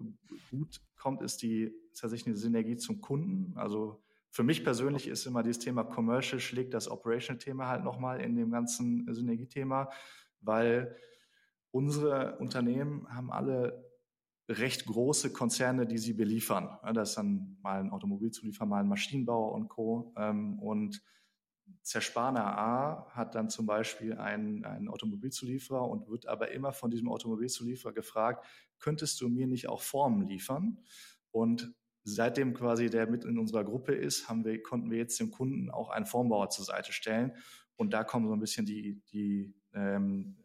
[0.51, 3.57] gut kommt, ist die tatsächlich eine Synergie zum Kunden.
[3.57, 8.35] Also für mich persönlich ist immer dieses Thema Commercial schlägt das Operational-Thema halt nochmal in
[8.35, 9.89] dem ganzen Synergiethema,
[10.41, 10.95] weil
[11.71, 13.85] unsere Unternehmen haben alle
[14.47, 16.77] recht große Konzerne, die sie beliefern.
[16.93, 20.13] Das ist dann mal ein Automobilzulieferer, mal ein Maschinenbauer und Co.
[20.17, 21.01] Ähm, und
[21.81, 27.09] Zerspaner A hat dann zum Beispiel einen, einen Automobilzulieferer und wird aber immer von diesem
[27.09, 28.45] Automobilzulieferer gefragt,
[28.79, 30.79] könntest du mir nicht auch Formen liefern?
[31.31, 31.73] Und
[32.03, 35.69] seitdem quasi der mit in unserer Gruppe ist, haben wir, konnten wir jetzt dem Kunden
[35.69, 37.33] auch einen Formbauer zur Seite stellen.
[37.75, 40.37] Und da kommen so ein bisschen die, die, ähm,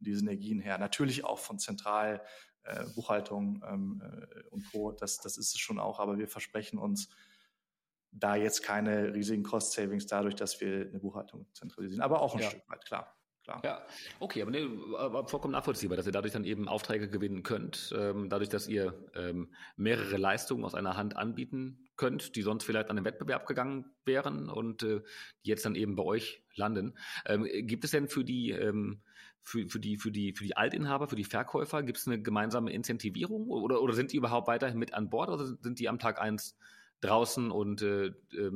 [0.00, 0.78] die Synergien her.
[0.78, 2.24] Natürlich auch von Zentralbuchhaltung
[2.64, 4.92] äh, Buchhaltung ähm, äh, und Co.
[4.92, 7.08] Das, das ist es schon auch, aber wir versprechen uns,
[8.14, 12.42] da jetzt keine riesigen Cost Savings dadurch, dass wir eine Buchhaltung zentralisieren, aber auch ein
[12.42, 12.48] ja.
[12.48, 13.14] Stück weit, klar.
[13.44, 13.60] Klar.
[13.62, 13.82] Ja,
[14.20, 18.30] okay, aber, nee, aber vollkommen nachvollziehbar, dass ihr dadurch dann eben Aufträge gewinnen könnt, ähm,
[18.30, 22.96] dadurch, dass ihr ähm, mehrere Leistungen aus einer Hand anbieten könnt, die sonst vielleicht an
[22.96, 25.02] den Wettbewerb gegangen wären und äh,
[25.44, 26.96] die jetzt dann eben bei euch landen.
[27.26, 29.02] Ähm, gibt es denn für die ähm,
[29.42, 32.72] für, für die für die für die Altinhaber, für die Verkäufer, gibt es eine gemeinsame
[32.72, 36.18] Incentivierung oder oder sind die überhaupt weiterhin mit an Bord oder sind die am Tag
[36.18, 36.56] eins
[37.04, 38.12] draußen und äh, äh,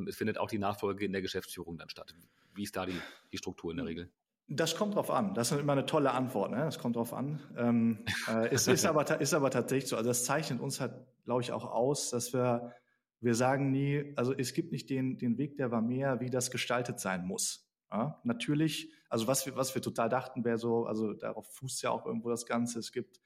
[0.08, 2.14] es findet auch die Nachfolge in der Geschäftsführung dann statt.
[2.54, 3.00] Wie ist da die,
[3.32, 4.10] die Struktur in der Regel?
[4.48, 5.34] Das kommt drauf an.
[5.34, 6.50] Das ist immer eine tolle Antwort.
[6.50, 6.56] Ne?
[6.56, 7.40] Das kommt drauf an.
[7.56, 9.96] Ähm, äh, es ist aber, ist aber tatsächlich so.
[9.96, 12.72] Also das zeichnet uns halt, glaube ich, auch aus, dass wir,
[13.20, 16.98] wir sagen nie, also es gibt nicht den, den Weg der Vamea, wie das gestaltet
[16.98, 17.70] sein muss.
[17.92, 18.20] Ja?
[18.24, 22.06] Natürlich, also was wir, was wir total dachten, wäre so, also darauf fußt ja auch
[22.06, 22.78] irgendwo das Ganze.
[22.78, 23.20] Es gibt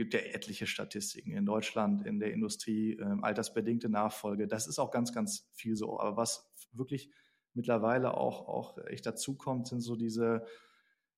[0.00, 4.48] gibt ja etliche Statistiken in Deutschland, in der Industrie, äh, altersbedingte Nachfolge.
[4.48, 6.00] Das ist auch ganz, ganz viel so.
[6.00, 7.10] Aber was wirklich
[7.52, 10.46] mittlerweile auch, auch echt dazukommt, sind so diese,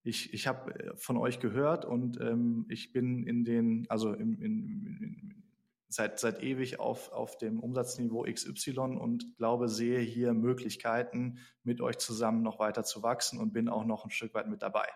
[0.03, 4.43] ich, ich habe äh, von euch gehört und ähm, ich bin in den, also im,
[4.43, 5.45] in, in,
[5.89, 11.99] seit, seit ewig auf, auf dem Umsatzniveau XY und glaube, sehe hier Möglichkeiten, mit euch
[11.99, 14.89] zusammen noch weiter zu wachsen und bin auch noch ein Stück weit mit dabei.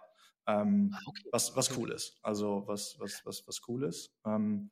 [0.47, 1.29] Ähm, ah, okay.
[1.33, 2.19] was, was cool ist.
[2.23, 4.15] Also was, was, was, was cool ist.
[4.25, 4.71] Ähm,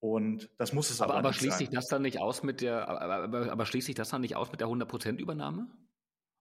[0.00, 2.88] und das muss es aber, aber, aber schließt sich das dann nicht aus mit der,
[2.88, 5.68] aber, aber, aber schließt sich das dann nicht aus mit der 100% Übernahme?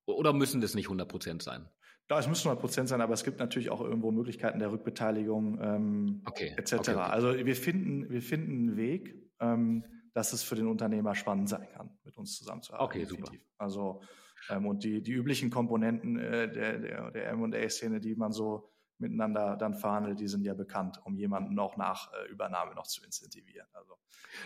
[0.05, 1.69] Oder müssen das nicht 100% sein?
[2.07, 6.21] Da, es müssen 100% sein, aber es gibt natürlich auch irgendwo Möglichkeiten der Rückbeteiligung ähm,
[6.25, 6.53] okay.
[6.57, 6.73] etc.
[6.73, 6.91] Okay.
[6.95, 11.67] Also wir finden, wir finden einen Weg, ähm, dass es für den Unternehmer spannend sein
[11.69, 12.85] kann, mit uns zusammenzuarbeiten.
[12.85, 13.39] Okay, definitiv.
[13.39, 13.53] super.
[13.57, 14.01] Also
[14.49, 19.73] und die, die üblichen Komponenten äh, der, der, der M&A-Szene, die man so miteinander dann
[19.73, 23.67] verhandelt, die sind ja bekannt, um jemanden auch nach äh, Übernahme noch zu incentivieren.
[23.73, 23.97] Also,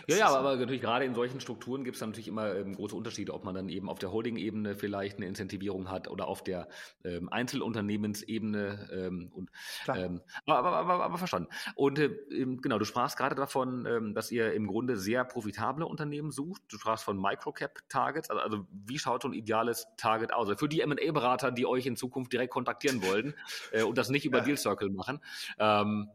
[0.06, 2.94] ja, ja, aber, aber natürlich gerade in solchen Strukturen gibt es natürlich immer ähm, große
[2.94, 6.68] Unterschiede, ob man dann eben auf der Holding-Ebene vielleicht eine Incentivierung hat oder auf der
[7.04, 8.88] ähm, Einzelunternehmensebene.
[8.92, 9.50] Ähm, und,
[9.88, 11.48] ähm, aber, aber, aber, aber, verstanden.
[11.74, 16.30] Und äh, genau, du sprachst gerade davon, ähm, dass ihr im Grunde sehr profitable Unternehmen
[16.30, 16.62] sucht.
[16.68, 18.30] Du sprachst von Microcap-Targets.
[18.30, 20.48] Also, also wie schaut so ein ideales Target aus?
[20.48, 23.34] Also für die M&A-Berater, die euch in Zukunft direkt kontaktieren wollen
[23.72, 24.44] äh, und das nicht über ja.
[24.48, 25.20] Deal Circle machen.
[25.58, 26.08] Ähm,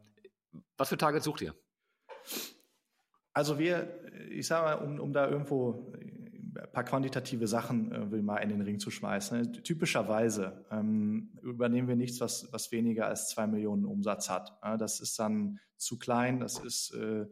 [0.76, 1.54] was für Targets sucht ihr?
[3.32, 3.88] Also wir,
[4.30, 5.92] ich sage mal, um, um da irgendwo
[6.56, 9.64] ein paar quantitative Sachen äh, mal in den Ring zu schmeißen.
[9.64, 14.56] Typischerweise ähm, übernehmen wir nichts, was, was weniger als zwei Millionen Umsatz hat.
[14.62, 17.26] Ja, das ist dann zu klein, das ist äh,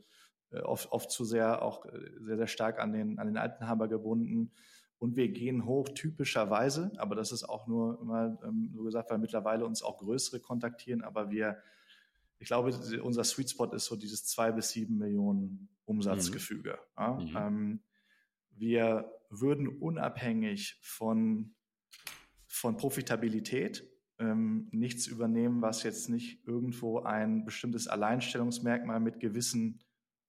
[0.62, 4.52] oft, oft zu sehr auch äh, sehr, sehr stark an den, an den Altenhaber gebunden.
[5.02, 9.18] Und wir gehen hoch typischerweise, aber das ist auch nur immer ähm, so gesagt, weil
[9.18, 11.60] mittlerweile uns auch größere kontaktieren, aber wir,
[12.38, 12.68] ich glaube,
[13.02, 16.78] unser Sweet Spot ist so dieses zwei bis sieben Millionen Umsatzgefüge.
[16.96, 17.02] Mhm.
[17.02, 17.14] Ja?
[17.14, 17.36] Mhm.
[17.36, 17.82] Ähm,
[18.50, 21.56] wir würden unabhängig von,
[22.46, 23.84] von Profitabilität
[24.20, 29.82] ähm, nichts übernehmen, was jetzt nicht irgendwo ein bestimmtes Alleinstellungsmerkmal mit gewissen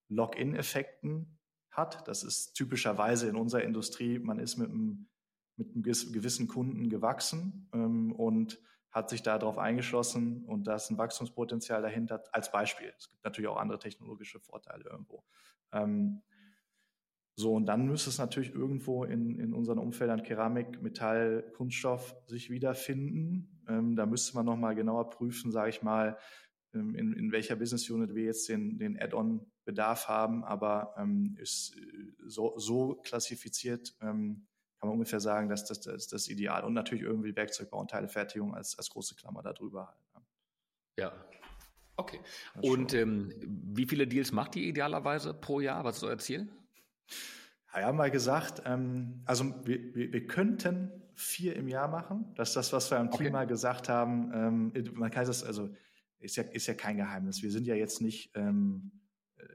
[0.09, 1.37] Login-Effekten
[1.73, 2.07] hat.
[2.07, 5.07] Das ist typischerweise in unserer Industrie, man ist mit einem,
[5.57, 8.59] mit einem gewissen Kunden gewachsen ähm, und
[8.91, 12.93] hat sich darauf eingeschlossen und da ist ein Wachstumspotenzial dahinter als Beispiel.
[12.97, 15.23] Es gibt natürlich auch andere technologische Vorteile irgendwo.
[15.71, 16.21] Ähm,
[17.35, 22.51] so, und dann müsste es natürlich irgendwo in, in unseren Umfeldern Keramik, Metall, Kunststoff sich
[22.51, 23.63] wiederfinden.
[23.67, 26.19] Ähm, da müsste man nochmal genauer prüfen, sage ich mal,
[26.75, 28.95] ähm, in, in welcher Business Unit wir jetzt den, den
[29.63, 34.45] Add-on-Bedarf haben, aber ähm, ist äh, so, so klassifiziert, ähm,
[34.79, 36.63] kann man ungefähr sagen, dass das, das, das Ideal.
[36.63, 40.13] Und natürlich irgendwie Werkzeugbau und Teilefertigung als, als große Klammer darüber halt.
[40.13, 40.21] Ne?
[40.99, 41.25] Ja.
[41.95, 42.19] Okay.
[42.61, 43.31] Und ähm,
[43.73, 45.83] wie viele Deals macht ihr idealerweise pro Jahr?
[45.83, 46.49] Was ist euer Ziel?
[47.71, 52.33] Ja, wir haben mal gesagt, ähm, also wir, wir, wir könnten vier im Jahr machen.
[52.35, 53.25] Das ist das, was wir am okay.
[53.25, 54.31] Team mal gesagt haben.
[54.73, 55.69] Ähm, man kann das, also
[56.19, 57.43] ist ja, ist ja kein Geheimnis.
[57.43, 58.91] Wir sind ja jetzt nicht ähm,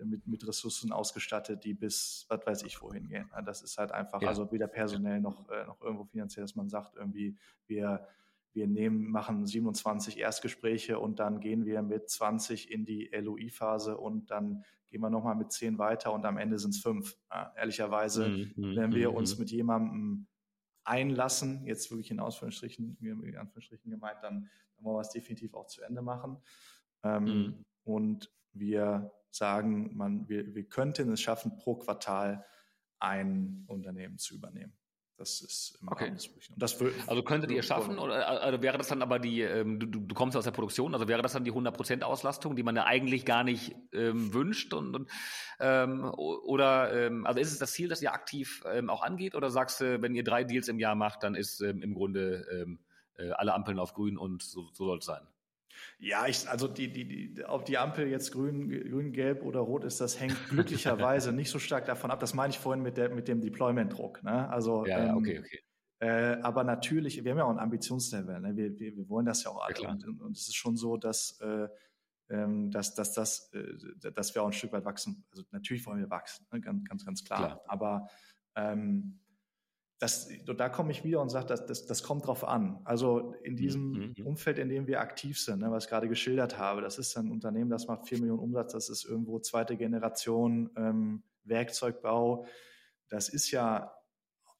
[0.04, 3.30] mit, mit Ressourcen ausgestattet, die bis, was weiß ich, wohin gehen.
[3.44, 4.28] Das ist halt einfach, ja.
[4.28, 8.06] also weder personell noch, äh, noch irgendwo finanziell, dass man sagt, irgendwie, wir,
[8.52, 14.30] wir nehmen, machen 27 Erstgespräche und dann gehen wir mit 20 in die LOI-Phase und
[14.30, 17.16] dann gehen wir nochmal mit 10 weiter und am Ende sind es fünf.
[17.30, 19.40] Ja, ehrlicherweise, mhm, wenn wir mhm, uns mhm.
[19.40, 20.26] mit jemandem
[20.84, 25.66] einlassen, jetzt wirklich in Ausführungsstrichen, in Anführungsstrichen gemeint, dann, dann wollen wir es definitiv auch
[25.66, 26.38] zu Ende machen.
[27.02, 27.64] Ähm.
[27.84, 32.44] Und wir sagen, man, wir, wir könnten es schaffen, pro Quartal
[32.98, 34.78] ein Unternehmen zu übernehmen.
[35.18, 36.04] Das ist im okay.
[36.04, 39.80] Rahmen Und das also könntet ihr schaffen, oder also wäre das dann aber die, ähm,
[39.80, 42.76] du, du kommst aus der Produktion, also wäre das dann die 100% Auslastung, die man
[42.76, 44.72] ja eigentlich gar nicht ähm, wünscht?
[44.74, 45.10] Und, und
[45.58, 49.50] ähm, oder ähm, also ist es das Ziel, das ihr aktiv ähm, auch angeht, oder
[49.50, 52.78] sagst du, wenn ihr drei Deals im Jahr macht, dann ist ähm, im Grunde ähm,
[53.16, 55.26] äh, alle Ampeln auf grün und so, so soll es sein?
[55.98, 59.84] Ja, ich, also die, die, die, ob die Ampel jetzt grün, grün, gelb oder rot
[59.84, 62.20] ist, das hängt glücklicherweise nicht so stark davon ab.
[62.20, 64.22] Das meine ich vorhin mit, der, mit dem Deployment-Druck.
[64.22, 64.48] Ne?
[64.48, 65.60] Also, ja, ähm, okay, okay.
[66.00, 68.40] Äh, aber natürlich, wir haben ja auch ein Ambitionslevel.
[68.40, 68.56] Ne?
[68.56, 69.82] Wir, wir, wir wollen das ja auch alle.
[69.82, 71.68] Ja, und, und, es ist schon so, dass, äh,
[72.30, 75.24] ähm, dass, dass, dass, äh, dass wir auch ein Stück weit wachsen.
[75.32, 76.60] Also natürlich wollen wir wachsen, ne?
[76.60, 77.38] ganz, ganz, ganz klar.
[77.38, 77.64] klar.
[77.66, 78.08] Aber
[78.54, 79.18] ähm,
[79.98, 82.80] das, da komme ich wieder und sage, das, das, das kommt drauf an.
[82.84, 84.14] Also in diesem mhm.
[84.16, 84.26] mhm.
[84.26, 87.30] Umfeld, in dem wir aktiv sind, ne, was ich gerade geschildert habe, das ist ein
[87.30, 92.46] Unternehmen, das macht vier Millionen Umsatz, das ist irgendwo zweite Generation ähm, Werkzeugbau.
[93.08, 93.92] Das ist ja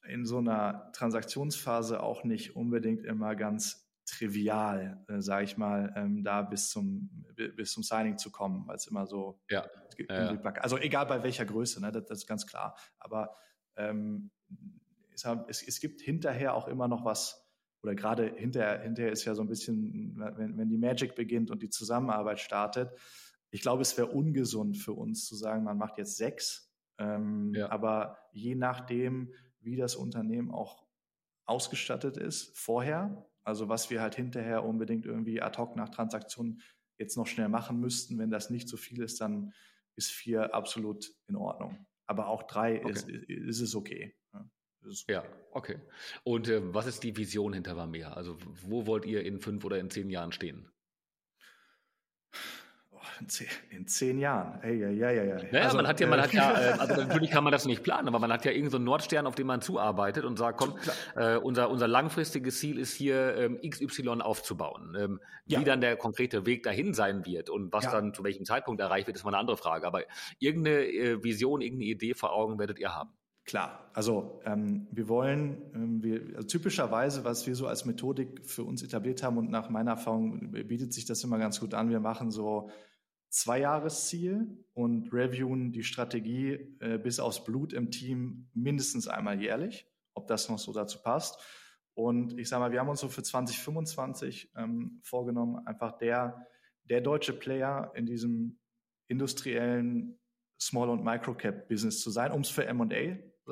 [0.08, 6.24] in so einer Transaktionsphase auch nicht unbedingt immer ganz trivial, äh, sage ich mal, ähm,
[6.24, 9.66] da bis zum bis zum Signing zu kommen, weil es immer so ja.
[10.08, 10.40] ja.
[10.60, 12.76] also egal bei welcher Größe, ne, das, das ist ganz klar.
[12.98, 13.36] Aber
[13.76, 14.30] ähm,
[15.48, 17.44] es, es gibt hinterher auch immer noch was,
[17.82, 21.62] oder gerade hinterher, hinterher ist ja so ein bisschen, wenn, wenn die Magic beginnt und
[21.62, 22.90] die Zusammenarbeit startet,
[23.50, 26.70] ich glaube, es wäre ungesund für uns zu sagen, man macht jetzt sechs.
[26.98, 27.70] Ähm, ja.
[27.70, 30.86] Aber je nachdem, wie das Unternehmen auch
[31.46, 36.60] ausgestattet ist vorher, Also was wir halt hinterher unbedingt irgendwie ad hoc nach Transaktionen
[36.98, 39.54] jetzt noch schnell machen müssten, wenn das nicht so viel ist, dann
[39.96, 41.86] ist vier absolut in Ordnung.
[42.06, 42.90] Aber auch drei okay.
[42.90, 44.17] ist, ist, es okay.
[45.08, 45.80] Ja, okay.
[46.24, 48.12] Und äh, was ist die Vision hinter Vamea?
[48.12, 50.70] Also wo wollt ihr in fünf oder in zehn Jahren stehen?
[53.20, 54.58] in, zehn, in zehn Jahren.
[54.60, 55.36] Hey, ja, ja, ja, ja.
[55.50, 57.64] Naja, also, man hat ja, man äh, hat ja, äh, also natürlich kann man das
[57.64, 60.58] nicht planen, aber man hat ja irgendeinen so Nordstern, auf den man zuarbeitet und sagt,
[60.58, 60.74] komm,
[61.16, 64.96] äh, unser, unser langfristiges Ziel ist hier ähm, XY aufzubauen.
[64.98, 65.60] Ähm, ja.
[65.60, 67.92] Wie dann der konkrete Weg dahin sein wird und was ja.
[67.92, 69.86] dann zu welchem Zeitpunkt erreicht wird, ist mal eine andere Frage.
[69.86, 70.02] Aber
[70.38, 73.10] irgendeine äh, Vision, irgendeine Idee vor Augen werdet ihr haben.
[73.48, 78.62] Klar, also ähm, wir wollen, ähm, wir, also typischerweise, was wir so als Methodik für
[78.62, 81.98] uns etabliert haben und nach meiner Erfahrung bietet sich das immer ganz gut an, wir
[81.98, 82.68] machen so
[83.30, 90.26] Zweijahresziel und reviewen die Strategie äh, bis aufs Blut im Team mindestens einmal jährlich, ob
[90.26, 91.40] das noch so dazu passt.
[91.94, 96.46] Und ich sage mal, wir haben uns so für 2025 ähm, vorgenommen, einfach der,
[96.84, 98.58] der deutsche Player in diesem
[99.06, 100.18] industriellen
[100.60, 102.66] Small- und Microcap-Business zu sein, um es für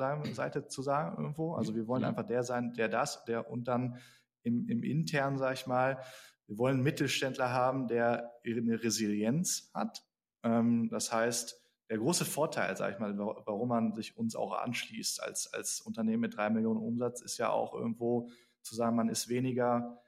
[0.01, 1.53] M&A-Seite zu sagen irgendwo.
[1.53, 2.09] Also wir wollen mhm.
[2.09, 3.97] einfach der sein, der das, der und dann
[4.43, 6.01] im, im intern, sag ich mal,
[6.47, 10.03] wir wollen einen Mittelständler haben, der eine Resilienz hat.
[10.43, 15.23] Ähm, das heißt, der große Vorteil, sage ich mal, warum man sich uns auch anschließt
[15.23, 18.29] als, als Unternehmen mit drei Millionen Umsatz, ist ja auch irgendwo
[18.61, 20.01] zu sagen, man ist weniger,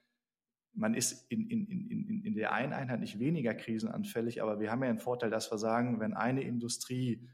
[0.74, 4.84] man ist in, in, in, in der einen Einheit nicht weniger krisenanfällig, aber wir haben
[4.84, 7.30] ja einen Vorteil, dass wir sagen, wenn eine Industrie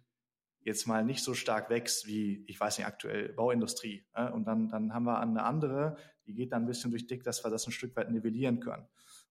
[0.66, 4.06] jetzt mal nicht so stark wächst wie, ich weiß nicht, aktuell Bauindustrie.
[4.14, 7.24] Äh, und dann, dann haben wir eine andere, die geht dann ein bisschen durch dick,
[7.24, 8.86] dass wir das ein Stück weit nivellieren können.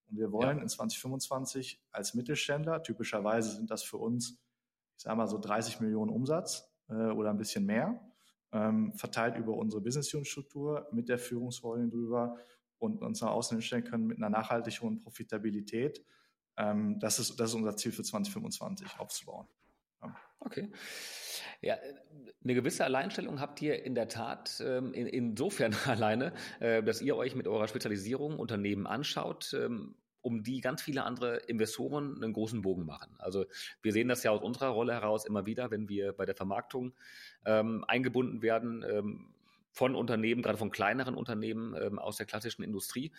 [0.09, 0.63] Und wir wollen ja.
[0.63, 4.41] in 2025 als Mittelständler, typischerweise sind das für uns,
[4.97, 8.01] ich sage mal so 30 Millionen Umsatz äh, oder ein bisschen mehr,
[8.53, 12.39] ähm, verteilt über unsere Business Unit Struktur mit der Führungsrollen drüber
[12.79, 16.05] und uns nach außen hinstellen können mit einer nachhaltig hohen Profitabilität.
[16.57, 19.49] Ähm, das, ist, das ist unser Ziel für 2025 aufzubauen.
[20.41, 20.71] Okay.
[21.63, 21.77] Ja,
[22.43, 27.17] eine gewisse Alleinstellung habt ihr in der Tat ähm, in, insofern alleine, äh, dass ihr
[27.17, 32.63] euch mit eurer Spezialisierung Unternehmen anschaut, ähm, um die ganz viele andere Investoren einen großen
[32.63, 33.15] Bogen machen.
[33.19, 33.47] Also
[33.83, 36.95] wir sehen das ja aus unserer Rolle heraus immer wieder, wenn wir bei der Vermarktung
[37.45, 39.35] ähm, eingebunden werden ähm,
[39.71, 43.13] von Unternehmen, gerade von kleineren Unternehmen ähm, aus der klassischen Industrie.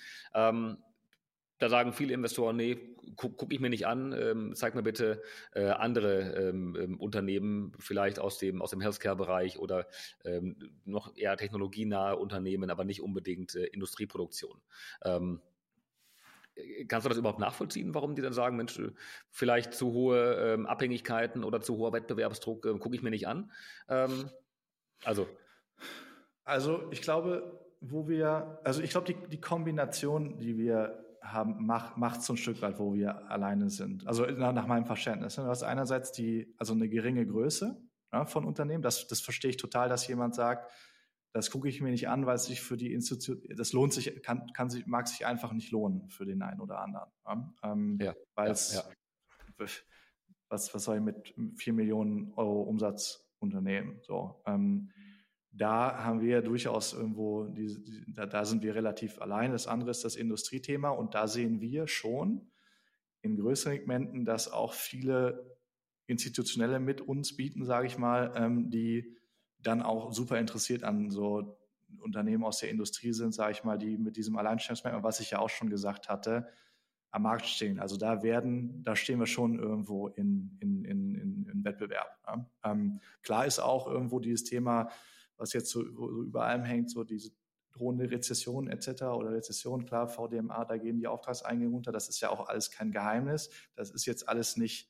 [1.56, 4.84] Ähm, da sagen viele Investoren, nee, gucke guck ich mir nicht an, ähm, zeig mir
[4.84, 5.22] bitte
[5.54, 9.88] äh, andere ähm, ähm, Unternehmen, vielleicht aus dem, aus dem Healthcare-Bereich oder
[10.24, 14.62] ähm, noch eher technologienahe Unternehmen, aber nicht unbedingt äh, Industrieproduktion.
[15.04, 15.41] Ähm,
[16.88, 18.82] kannst du das überhaupt nachvollziehen, warum die dann sagen, Mensch,
[19.30, 23.52] vielleicht zu hohe ähm, Abhängigkeiten oder zu hoher Wettbewerbsdruck äh, gucke ich mir nicht an?
[25.04, 25.28] also.
[26.44, 31.98] Also ich glaube, wo wir, also ich glaube, die, die Kombination, die wir haben, macht,
[31.98, 34.08] macht so ein Stück weit, wo wir alleine sind.
[34.08, 35.38] Also nach, nach meinem Verständnis.
[35.38, 35.44] Ne?
[35.44, 37.82] Du hast einerseits die, also eine geringe Größe
[38.14, 38.82] ja, von Unternehmen.
[38.82, 40.72] Das, das verstehe ich total, dass jemand sagt,
[41.34, 44.24] das gucke ich mir nicht an, weil es sich für die Institution, das lohnt sich,
[44.24, 47.10] kann, kann sich, mag sich einfach nicht lohnen für den einen oder anderen.
[47.26, 47.54] Ja?
[47.64, 48.84] Ähm, ja, weil es, ja,
[50.48, 54.00] was, was soll ich mit vier Millionen Euro Umsatz unternehmen?
[54.02, 54.92] So, ähm,
[55.58, 59.52] da haben wir durchaus irgendwo, die, die, da, da, sind wir relativ allein.
[59.52, 62.52] Das andere ist das Industriethema und da sehen wir schon
[63.22, 65.58] in größeren Segmenten, dass auch viele
[66.08, 69.15] institutionelle mit uns bieten, sage ich mal, ähm, die
[69.60, 71.58] dann auch super interessiert an so
[72.00, 75.39] Unternehmen aus der Industrie sind, sage ich mal, die mit diesem Alleinstellungsmerkmal, was ich ja
[75.39, 76.48] auch schon gesagt hatte,
[77.12, 77.80] am Markt stehen.
[77.80, 82.20] Also da werden, da stehen wir schon irgendwo in, in, in, in Wettbewerb.
[82.28, 82.46] Ja.
[82.65, 84.89] Ähm, klar ist auch irgendwo dieses Thema,
[85.38, 87.32] was jetzt so, so über allem hängt, so diese
[87.76, 89.04] drohende Rezession etc.
[89.04, 91.91] oder Rezession, klar, VDMA, da gehen die Auftragseingänge runter.
[91.91, 93.50] Das ist ja auch alles kein Geheimnis.
[93.76, 94.89] Das ist jetzt alles nicht,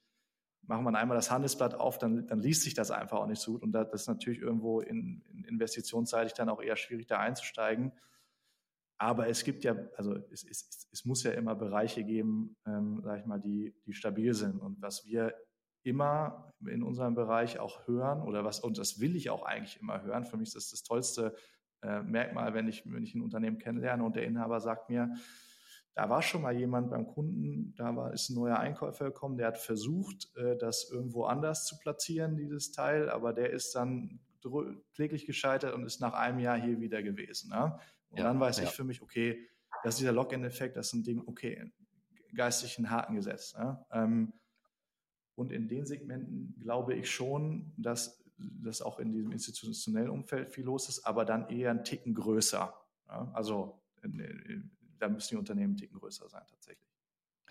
[0.61, 3.53] machen wir einmal das Handelsblatt auf, dann, dann liest sich das einfach auch nicht so
[3.53, 3.63] gut.
[3.63, 7.91] Und das ist natürlich irgendwo in, in investitionsseitig dann auch eher schwierig, da einzusteigen.
[8.97, 13.19] Aber es gibt ja, also es, es, es muss ja immer Bereiche geben, ähm, sag
[13.19, 14.59] ich mal, die, die stabil sind.
[14.61, 15.35] Und was wir
[15.85, 20.01] immer in unserem Bereich auch hören oder was, und das will ich auch eigentlich immer
[20.01, 20.25] hören.
[20.25, 21.35] Für mich ist das das tollste
[21.81, 25.13] äh, Merkmal, wenn ich, wenn ich ein Unternehmen kennenlerne und der Inhaber sagt mir,
[25.93, 29.47] da war schon mal jemand beim Kunden, da war, ist ein neuer Einkäufer gekommen, der
[29.47, 34.19] hat versucht, äh, das irgendwo anders zu platzieren, dieses Teil, aber der ist dann
[34.93, 37.49] kläglich gescheitert und ist nach einem Jahr hier wieder gewesen.
[37.49, 37.79] Ne?
[38.09, 38.65] Und ja, dann weiß ja.
[38.65, 39.47] ich für mich, okay,
[39.83, 41.71] das ist dieser Login-Effekt, das ist ein Ding, okay,
[42.35, 43.57] geistig ein Haken gesetzt.
[43.57, 43.83] Ne?
[43.91, 44.33] Ähm,
[45.35, 50.65] und in den Segmenten glaube ich schon, dass das auch in diesem institutionellen Umfeld viel
[50.65, 52.73] los ist, aber dann eher ein Ticken größer.
[53.07, 53.81] Ja, also
[54.99, 56.85] da müssen die Unternehmen einen Ticken größer sein tatsächlich.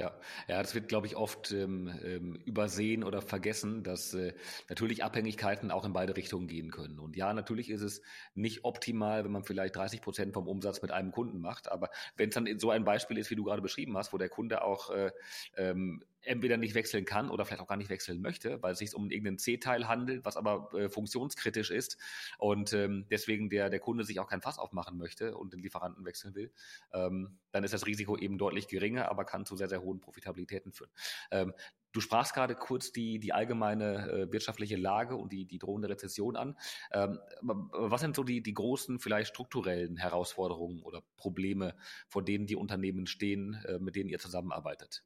[0.00, 0.12] Ja,
[0.48, 4.34] ja, das wird, glaube ich, oft ähm, ähm, übersehen oder vergessen, dass äh,
[4.68, 6.98] natürlich Abhängigkeiten auch in beide Richtungen gehen können.
[6.98, 8.02] Und ja, natürlich ist es
[8.34, 11.70] nicht optimal, wenn man vielleicht 30 Prozent vom Umsatz mit einem Kunden macht.
[11.70, 14.28] Aber wenn es dann so ein Beispiel ist, wie du gerade beschrieben hast, wo der
[14.28, 15.12] Kunde auch äh,
[15.56, 18.94] ähm, entweder nicht wechseln kann oder vielleicht auch gar nicht wechseln möchte, weil es sich
[18.94, 21.96] um irgendeinen C-Teil handelt, was aber äh, funktionskritisch ist
[22.38, 26.04] und ähm, deswegen der, der Kunde sich auch kein Fass aufmachen möchte und den Lieferanten
[26.04, 26.52] wechseln will,
[26.92, 30.72] ähm, dann ist das Risiko eben deutlich geringer, aber kann zu sehr, sehr hohen Profitabilitäten
[30.72, 30.90] führen.
[31.30, 31.54] Ähm,
[31.94, 36.36] du sprachst gerade kurz die, die allgemeine äh, wirtschaftliche Lage und die, die drohende Rezession
[36.36, 36.56] an.
[36.92, 41.74] Ähm, was sind so die, die großen, vielleicht strukturellen Herausforderungen oder Probleme,
[42.08, 45.04] vor denen die Unternehmen stehen, äh, mit denen ihr zusammenarbeitet?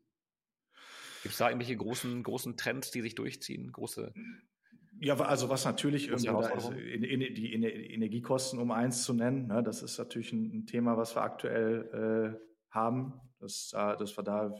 [1.22, 3.72] Gibt es da irgendwelche großen, großen Trends, die sich durchziehen?
[3.72, 4.12] Große
[5.00, 9.46] ja, also was natürlich irgendwie da ist, in, in, die Energiekosten, um eins zu nennen,
[9.46, 13.12] ne, das ist natürlich ein, Thema, was wir aktuell äh, haben.
[13.38, 14.54] Das, äh, das wir da,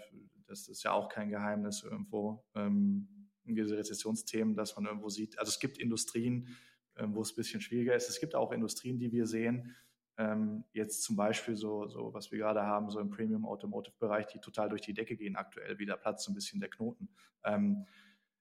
[0.46, 3.08] das ist ja auch kein Geheimnis irgendwo, ähm,
[3.44, 5.38] diese Rezessionsthemen, dass man irgendwo sieht.
[5.38, 6.56] Also es gibt Industrien,
[6.96, 8.08] ähm, wo es ein bisschen schwieriger ist.
[8.08, 9.74] Es gibt auch Industrien, die wir sehen,
[10.18, 14.26] ähm, jetzt zum Beispiel so, so, was wir gerade haben, so im Premium Automotive Bereich,
[14.26, 17.08] die total durch die Decke gehen aktuell, wieder platzt so ein bisschen der Knoten.
[17.44, 17.86] Ähm,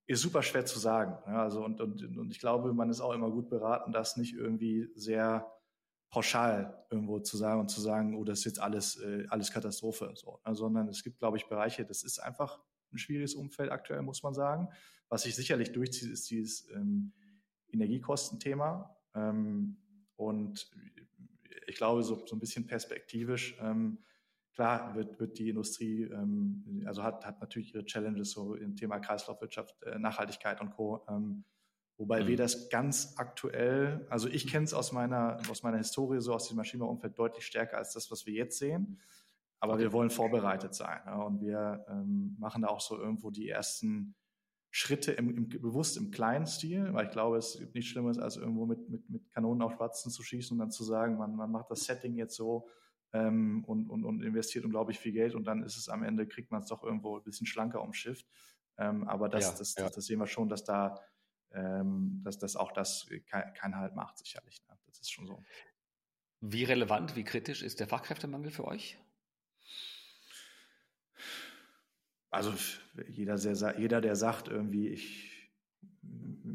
[0.07, 1.17] ist super schwer zu sagen.
[1.28, 4.34] Ja, also und, und, und ich glaube, man ist auch immer gut beraten, das nicht
[4.34, 5.51] irgendwie sehr
[6.09, 10.13] pauschal irgendwo zu sagen und zu sagen, oh, das ist jetzt alles, äh, alles Katastrophe,
[10.15, 12.59] so, ja, sondern es gibt, glaube ich, Bereiche, das ist einfach
[12.91, 14.69] ein schwieriges Umfeld aktuell, muss man sagen.
[15.09, 17.13] Was sich sicherlich durchzieht, ist dieses ähm,
[17.71, 18.95] Energiekostenthema.
[19.13, 19.78] Ähm,
[20.17, 20.71] und
[21.68, 23.99] ich glaube, so, so ein bisschen perspektivisch, ähm,
[24.53, 28.99] klar wird, wird die Industrie, ähm, also hat, hat natürlich ihre Challenges so im Thema
[28.99, 31.05] Kreislaufwirtschaft, äh, Nachhaltigkeit und Co.
[31.07, 31.43] Ähm,
[31.97, 32.28] wobei mhm.
[32.28, 36.45] wir das ganz aktuell, also ich kenne es aus meiner, aus meiner Historie, so aus
[36.45, 38.99] diesem Maschinenbauumfeld deutlich stärker als das, was wir jetzt sehen.
[39.59, 39.84] Aber okay.
[39.84, 41.01] wir wollen vorbereitet sein.
[41.05, 44.15] Ja, und wir ähm, machen da auch so irgendwo die ersten
[44.70, 48.38] Schritte im, im, bewusst im kleinen Stil, weil ich glaube, es gibt nichts Schlimmes, als
[48.38, 51.51] irgendwo mit, mit, mit Kanonen auf Spatzen zu schießen und dann zu sagen, man, man
[51.51, 52.68] macht das Setting jetzt so
[53.13, 56.51] ähm, und, und, und investiert unglaublich viel Geld und dann ist es am Ende, kriegt
[56.51, 58.28] man es doch irgendwo ein bisschen schlanker umschifft.
[58.78, 59.84] Ähm, aber das, ja, das, ja.
[59.86, 60.99] Das, das, sehen wir schon, dass da
[61.51, 64.61] ähm, dass, dass auch das kein, kein Halt macht, sicherlich.
[64.68, 64.78] Ne?
[64.86, 65.43] Das ist schon so.
[66.41, 68.99] Wie relevant, wie kritisch ist der Fachkräftemangel für euch?
[72.38, 72.53] Also
[73.09, 75.51] jeder, sehr, jeder der sagt irgendwie, ich,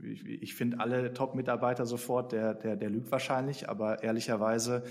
[0.04, 4.84] ich, ich finde alle Top-Mitarbeiter sofort, der, der, der lügt wahrscheinlich, aber ehrlicherweise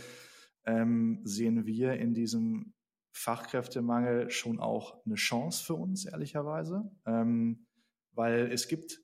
[0.66, 2.74] ähm, sehen wir in diesem
[3.14, 6.92] Fachkräftemangel schon auch eine Chance für uns, ehrlicherweise.
[7.06, 7.68] Ähm,
[8.12, 9.00] weil es gibt,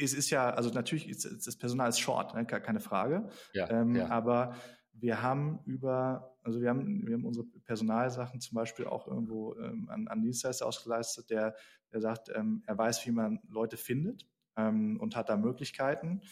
[0.00, 3.28] es ist ja, also natürlich ist das Personal ist short, ne, keine Frage.
[3.52, 4.08] Ja, ähm, ja.
[4.08, 4.56] Aber
[4.98, 9.88] wir haben über, also wir haben, wir haben unsere Personalsachen zum Beispiel auch irgendwo ähm,
[9.90, 11.54] an, an Dienstleister ausgeleistet, der,
[11.92, 14.26] der sagt, ähm, er weiß, wie man Leute findet
[14.56, 16.22] ähm, und hat da Möglichkeiten.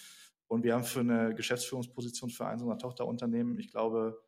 [0.46, 4.22] Und wir haben für eine Geschäftsführungsposition für eins unserer Tochterunternehmen, ich glaube,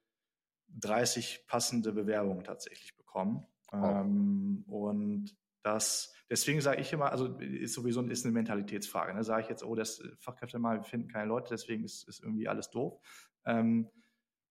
[0.68, 3.47] 30 passende Bewerbungen tatsächlich bekommen.
[3.72, 9.14] Ähm, und das, deswegen sage ich immer, also ist sowieso ist eine Mentalitätsfrage.
[9.14, 9.24] Ne?
[9.24, 12.49] Sage ich jetzt, oh, das Fachkräfte mal, wir finden keine Leute, deswegen ist, ist irgendwie
[12.49, 12.99] alles doof.
[13.45, 13.89] Ähm,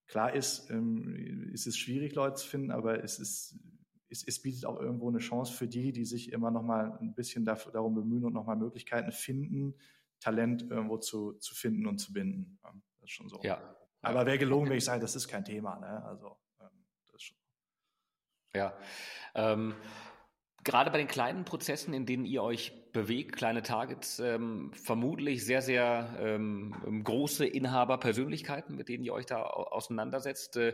[0.08, 3.60] Klar ist, ähm, ist es schwierig, Leute zu finden, aber es ist
[4.10, 7.14] es, es bietet auch irgendwo eine Chance für die, die sich immer noch mal ein
[7.14, 9.76] bisschen dafür, darum bemühen und noch mal Möglichkeiten finden,
[10.20, 12.60] Talent irgendwo zu, zu finden und zu binden.
[12.64, 13.40] Das ist schon so.
[13.44, 13.76] Ja.
[14.02, 15.80] Aber wäre gelogen, wenn ich sage, das ist kein Thema.
[15.80, 16.04] Ne?
[16.06, 17.38] Also ähm, das ist schon.
[18.56, 18.78] Ja.
[19.34, 19.76] Ähm,
[20.64, 25.62] gerade bei den kleinen Prozessen, in denen ihr euch bewegt, kleine Targets, ähm, vermutlich sehr,
[25.62, 30.56] sehr ähm, große Inhaberpersönlichkeiten, mit denen ihr euch da auseinandersetzt.
[30.56, 30.74] Äh,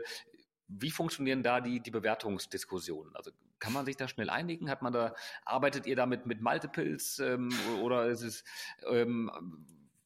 [0.68, 3.16] wie funktionieren da die, die Bewertungsdiskussionen?
[3.16, 4.70] Also kann man sich da schnell einigen?
[4.70, 7.50] Hat man da, arbeitet ihr damit mit Multiples ähm,
[7.82, 8.44] oder ist es
[8.88, 9.32] ähm,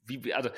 [0.06, 0.50] wie, also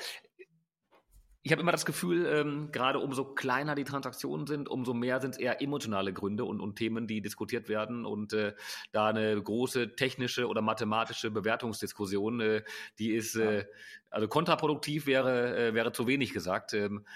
[1.48, 5.30] ich habe immer das Gefühl, ähm, gerade umso kleiner die Transaktionen sind, umso mehr sind
[5.30, 8.54] es eher emotionale Gründe und, und Themen, die diskutiert werden und äh,
[8.92, 12.62] da eine große technische oder mathematische Bewertungsdiskussion, äh,
[12.98, 13.64] die ist äh,
[14.10, 16.74] also kontraproduktiv wäre äh, wäre zu wenig gesagt.
[16.74, 17.06] Ähm,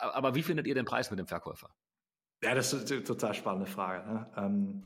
[0.00, 1.70] aber wie findet ihr den Preis mit dem Verkäufer?
[2.42, 4.06] Ja, das ist eine total spannende Frage.
[4.06, 4.30] Ne?
[4.36, 4.82] Ähm,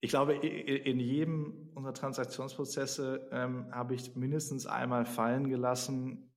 [0.00, 6.27] ich glaube, in jedem unserer Transaktionsprozesse ähm, habe ich mindestens einmal fallen gelassen,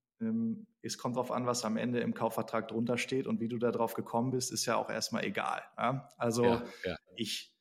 [0.81, 3.71] es kommt darauf an, was am Ende im Kaufvertrag drunter steht und wie du da
[3.71, 5.61] drauf gekommen bist, ist ja auch erstmal egal.
[5.77, 6.09] Ja?
[6.17, 6.95] Also ja, ja.
[7.15, 7.55] ich,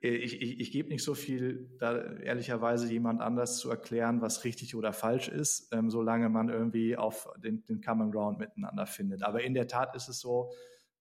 [0.00, 4.74] ich, ich, ich gebe nicht so viel, da ehrlicherweise jemand anders zu erklären, was richtig
[4.74, 9.22] oder falsch ist, ähm, solange man irgendwie auf den, den Common Ground miteinander findet.
[9.22, 10.52] Aber in der Tat ist es so,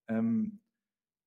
[0.08, 0.62] ähm,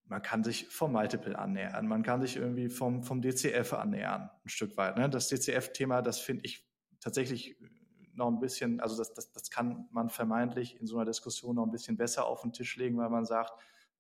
[0.05, 4.49] man kann sich vom Multiple annähern, man kann sich irgendwie vom, vom DCF annähern, ein
[4.49, 4.97] Stück weit.
[4.97, 5.11] Ne?
[5.11, 6.65] Das DCF-Thema, das finde ich
[7.01, 7.57] tatsächlich
[8.17, 11.65] noch ein bisschen, also das, das, das kann man vermeintlich in so einer Diskussion noch
[11.65, 13.53] ein bisschen besser auf den Tisch legen, weil man sagt,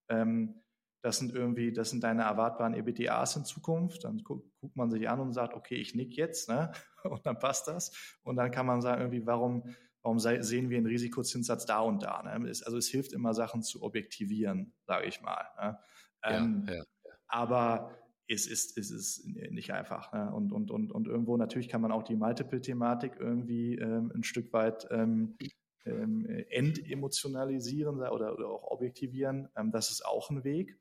[0.08, 0.62] ähm,
[1.02, 4.02] das sind irgendwie, das sind deine erwartbaren EBTAs in Zukunft.
[4.02, 6.72] Dann guckt, guckt man sich an und sagt, okay, ich nick jetzt, ne?
[7.04, 7.92] Und dann passt das.
[8.24, 9.62] Und dann kann man sagen, irgendwie, warum,
[10.02, 12.20] warum sehen wir einen Risikozinssatz da und da?
[12.24, 12.48] Ne?
[12.48, 15.44] Also es hilft immer, Sachen zu objektivieren, sage ich mal.
[15.60, 15.78] Ne?
[16.24, 16.82] Ähm, ja, ja.
[17.28, 17.92] Aber
[18.28, 20.12] es ist, es ist nicht einfach.
[20.12, 20.32] Ne?
[20.32, 24.52] Und, und, und, und irgendwo natürlich kann man auch die Multiple-Thematik irgendwie ähm, ein Stück
[24.52, 25.36] weit ähm,
[25.84, 29.48] ähm, entemotionalisieren oder, oder auch objektivieren.
[29.56, 30.78] Ähm, das ist auch ein Weg.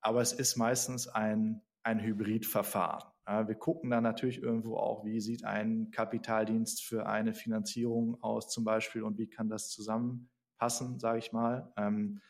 [0.00, 3.10] Aber es ist meistens ein, ein Hybridverfahren.
[3.26, 8.48] Ja, wir gucken dann natürlich irgendwo auch, wie sieht ein Kapitaldienst für eine Finanzierung aus
[8.48, 11.70] zum Beispiel und wie kann das zusammenpassen, sage ich mal.
[11.76, 12.20] Ähm,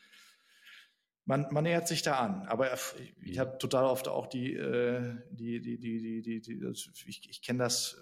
[1.31, 2.45] man, man nähert sich da an.
[2.47, 2.67] Aber
[3.23, 6.73] ich habe total oft auch die, äh, die, die, die, die, die, die
[7.07, 8.01] ich, ich kenne das,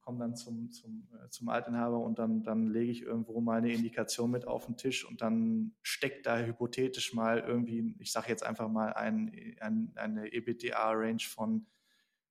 [0.00, 4.30] komme dann zum, zum, äh, zum Altinhaber und dann, dann lege ich irgendwo meine Indikation
[4.30, 8.68] mit auf den Tisch und dann steckt da hypothetisch mal irgendwie, ich sage jetzt einfach
[8.68, 11.66] mal ein, ein, eine EBITDA-Range von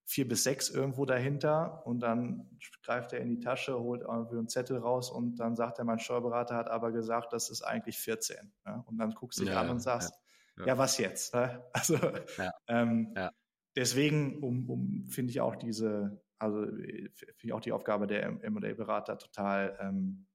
[0.06, 4.48] vier bis sechs irgendwo dahinter und dann greift er in die Tasche, holt irgendwie einen
[4.48, 8.54] Zettel raus und dann sagt er, mein Steuerberater hat aber gesagt, das ist eigentlich 14.
[8.66, 8.86] Ja?
[8.88, 10.27] Und dann guckst du dich ja, an und sagst, ja
[10.60, 11.34] ja, ja was jetzt?
[11.34, 11.64] Ne?
[11.74, 11.95] Also
[12.38, 12.51] ja.
[12.68, 13.32] Ähm, ja.
[13.76, 17.12] deswegen um, um finde ich auch diese, also finde
[17.43, 20.28] ich auch die Aufgabe der M&A-Berater total ähm,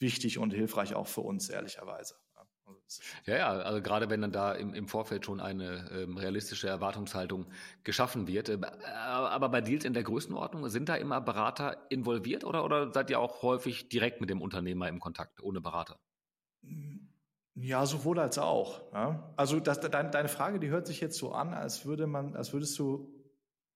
[0.00, 2.16] wichtig und hilfreich auch für uns, ehrlicherweise.
[2.34, 2.54] Also
[3.24, 7.46] ja, ja, also gerade wenn dann da im, im Vorfeld schon eine ähm, realistische Erwartungshaltung
[7.84, 8.48] geschaffen wird.
[8.48, 13.10] Äh, aber bei Deals in der Größenordnung, sind da immer Berater involviert oder, oder seid
[13.10, 15.98] ihr auch häufig direkt mit dem Unternehmer im Kontakt, ohne Berater?
[17.60, 18.92] Ja, sowohl als auch.
[18.92, 19.32] Ja.
[19.36, 22.52] Also das, deine, deine Frage, die hört sich jetzt so an, als würde man, als
[22.52, 23.12] würdest du,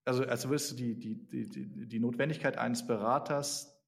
[0.05, 3.82] also als würdest du die, die, die, die Notwendigkeit eines Beraters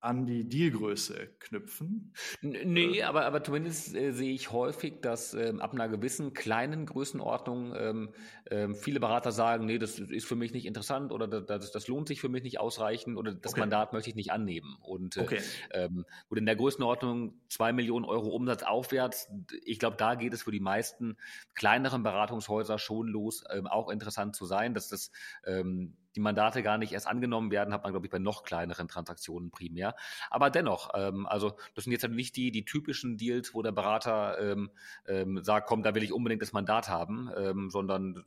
[0.00, 2.12] an die Dealgröße knüpfen.
[2.40, 7.74] Nee, aber, aber zumindest äh, sehe ich häufig, dass ähm, ab einer gewissen kleinen Größenordnung
[7.76, 8.10] ähm,
[8.50, 12.06] ähm, viele Berater sagen, nee, das ist für mich nicht interessant oder das, das lohnt
[12.06, 13.60] sich für mich nicht ausreichend oder das okay.
[13.60, 14.76] Mandat möchte ich nicht annehmen.
[14.80, 15.40] Und äh, okay.
[15.72, 19.28] ähm, gut, in der Größenordnung zwei Millionen Euro Umsatz aufwärts,
[19.64, 21.16] ich glaube, da geht es für die meisten
[21.54, 25.10] kleineren Beratungshäuser schon los, ähm, auch interessant zu sein, dass das
[25.44, 28.88] ähm, die Mandate gar nicht erst angenommen werden, hat man, glaube ich, bei noch kleineren
[28.88, 29.94] Transaktionen primär.
[30.30, 33.72] Aber dennoch, ähm, also das sind jetzt halt nicht die, die typischen Deals, wo der
[33.72, 34.70] Berater ähm,
[35.06, 38.24] ähm, sagt, komm, da will ich unbedingt das Mandat haben, ähm, sondern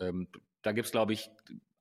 [0.00, 0.28] ähm,
[0.62, 1.30] da gibt es, glaube ich,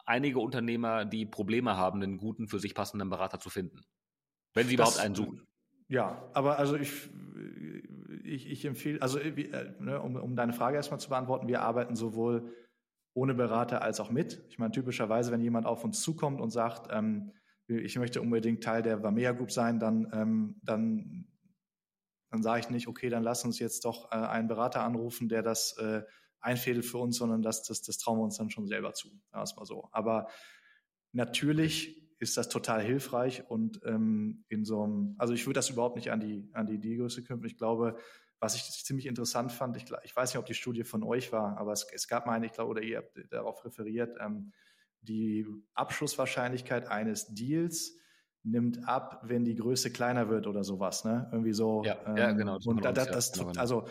[0.05, 3.81] einige Unternehmer, die Probleme haben, einen guten, für sich passenden Berater zu finden.
[4.53, 5.47] Wenn sie das, überhaupt einen suchen.
[5.87, 7.09] Ja, aber also ich,
[8.23, 11.95] ich, ich empfehle, also äh, ne, um, um deine Frage erstmal zu beantworten, wir arbeiten
[11.95, 12.51] sowohl
[13.13, 14.43] ohne Berater als auch mit.
[14.49, 17.31] Ich meine, typischerweise, wenn jemand auf uns zukommt und sagt, ähm,
[17.67, 21.27] ich möchte unbedingt Teil der Vamea Group sein, dann, ähm, dann,
[22.29, 25.43] dann sage ich nicht, okay, dann lass uns jetzt doch äh, einen Berater anrufen, der
[25.43, 26.03] das äh,
[26.39, 29.09] einfädelt für uns, sondern das, das, das trauen wir uns dann schon selber zu.
[29.31, 29.87] Erstmal so.
[29.91, 30.27] Aber
[31.13, 35.95] natürlich ist das total hilfreich und ähm, in so einem, also ich würde das überhaupt
[35.95, 37.45] nicht an die, an die Digröße knüpfen.
[37.45, 37.97] Ich glaube,
[38.43, 41.57] was ich ziemlich interessant fand, ich, ich, weiß nicht, ob die Studie von euch war,
[41.57, 44.51] aber es, es gab mal eine, ich glaube, oder ihr habt darauf referiert, ähm,
[45.01, 47.97] die Abschlusswahrscheinlichkeit eines Deals
[48.43, 51.29] nimmt ab, wenn die Größe kleiner wird oder sowas, ne?
[51.31, 51.83] Irgendwie so.
[51.85, 52.57] Ja, ähm, ja genau.
[52.57, 53.59] Das und da, das, das, genau, genau.
[53.61, 53.87] also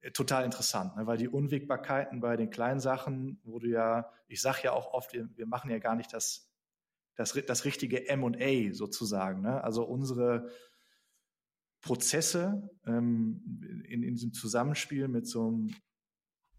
[0.00, 1.06] äh, total interessant, ne?
[1.06, 5.12] weil die Unwägbarkeiten bei den kleinen Sachen, wo du ja, ich sage ja auch oft,
[5.12, 6.50] wir, wir machen ja gar nicht das,
[7.16, 9.42] das, das richtige M&A sozusagen.
[9.42, 9.62] Ne?
[9.62, 10.48] Also unsere
[11.80, 15.74] Prozesse ähm, in, in diesem Zusammenspiel mit so einem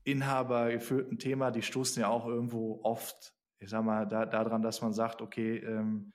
[0.03, 4.93] inhabergeführten Thema, die stoßen ja auch irgendwo oft, ich sag mal, da, daran, dass man
[4.93, 6.11] sagt, okay, ähm,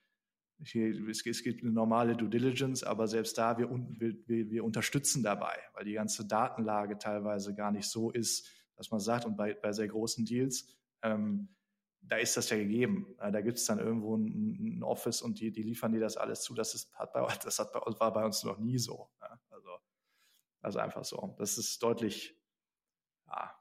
[0.64, 5.22] hier, es, es, gibt eine normale Due Diligence, aber selbst da, wir, wir, wir unterstützen
[5.22, 9.54] dabei, weil die ganze Datenlage teilweise gar nicht so ist, dass man sagt, und bei,
[9.54, 11.48] bei sehr großen Deals, ähm,
[12.08, 13.14] da ist das ja gegeben.
[13.18, 16.42] Da gibt es dann irgendwo ein, ein, Office und die, die liefern dir das alles
[16.42, 16.54] zu.
[16.54, 19.08] Das, ist, hat bei, das hat bei, war bei uns noch nie so.
[19.50, 19.70] Also,
[20.60, 21.34] also einfach so.
[21.38, 22.38] Das ist deutlich,
[23.26, 23.52] ja,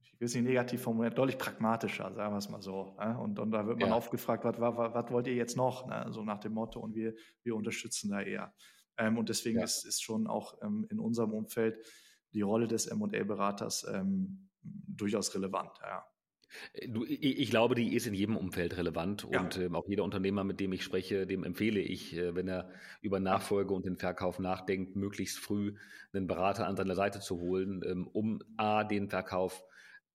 [0.00, 2.96] ich will es nicht negativ formulieren, deutlich pragmatischer, sagen wir es mal so.
[3.20, 3.96] Und, und da wird man ja.
[3.96, 5.88] oft gefragt, was, was, was wollt ihr jetzt noch?
[6.12, 8.54] So nach dem Motto und wir, wir unterstützen da eher.
[8.96, 9.64] Ähm, und deswegen ja.
[9.64, 11.78] ist, ist schon auch ähm, in unserem Umfeld
[12.32, 15.72] die Rolle des M&A-Beraters ähm, durchaus relevant.
[15.80, 16.04] Ja.
[16.72, 19.40] Äh, du, ich glaube, die ist in jedem Umfeld relevant ja.
[19.40, 22.70] und ähm, auch jeder Unternehmer, mit dem ich spreche, dem empfehle ich, äh, wenn er
[23.02, 25.74] über Nachfolge und den Verkauf nachdenkt, möglichst früh
[26.12, 29.64] einen Berater an seiner Seite zu holen, ähm, um A, den Verkauf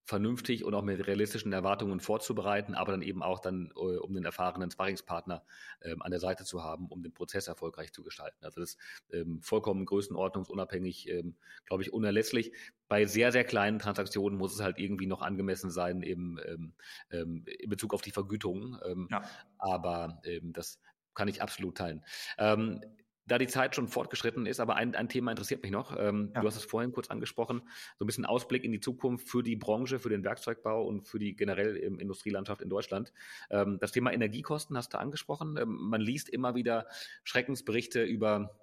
[0.06, 4.24] vernünftig und auch mit realistischen Erwartungen vorzubereiten, aber dann eben auch dann, äh, um den
[4.24, 5.44] erfahrenen Sparringspartner
[5.82, 8.46] ähm, an der Seite zu haben, um den Prozess erfolgreich zu gestalten.
[8.46, 8.80] Also das ist
[9.12, 11.36] ähm, vollkommen größenordnungsunabhängig, ähm,
[11.66, 12.54] glaube ich, unerlässlich.
[12.88, 16.74] Bei sehr, sehr kleinen Transaktionen muss es halt irgendwie noch angemessen sein im, ähm,
[17.10, 18.78] ähm, in Bezug auf die Vergütung.
[18.86, 19.24] Ähm, ja.
[19.58, 20.80] Aber ähm, das
[21.16, 22.04] kann ich absolut teilen.
[22.38, 22.80] Ähm,
[23.28, 25.98] da die Zeit schon fortgeschritten ist, aber ein, ein Thema interessiert mich noch.
[25.98, 26.42] Ähm, ja.
[26.42, 27.62] Du hast es vorhin kurz angesprochen,
[27.98, 31.20] so ein bisschen Ausblick in die Zukunft für die Branche, für den Werkzeugbau und für
[31.20, 33.14] die generell im Industrielandschaft in Deutschland.
[33.50, 35.58] Ähm, das Thema Energiekosten hast du angesprochen.
[35.58, 36.88] Ähm, man liest immer wieder
[37.24, 38.60] Schreckensberichte über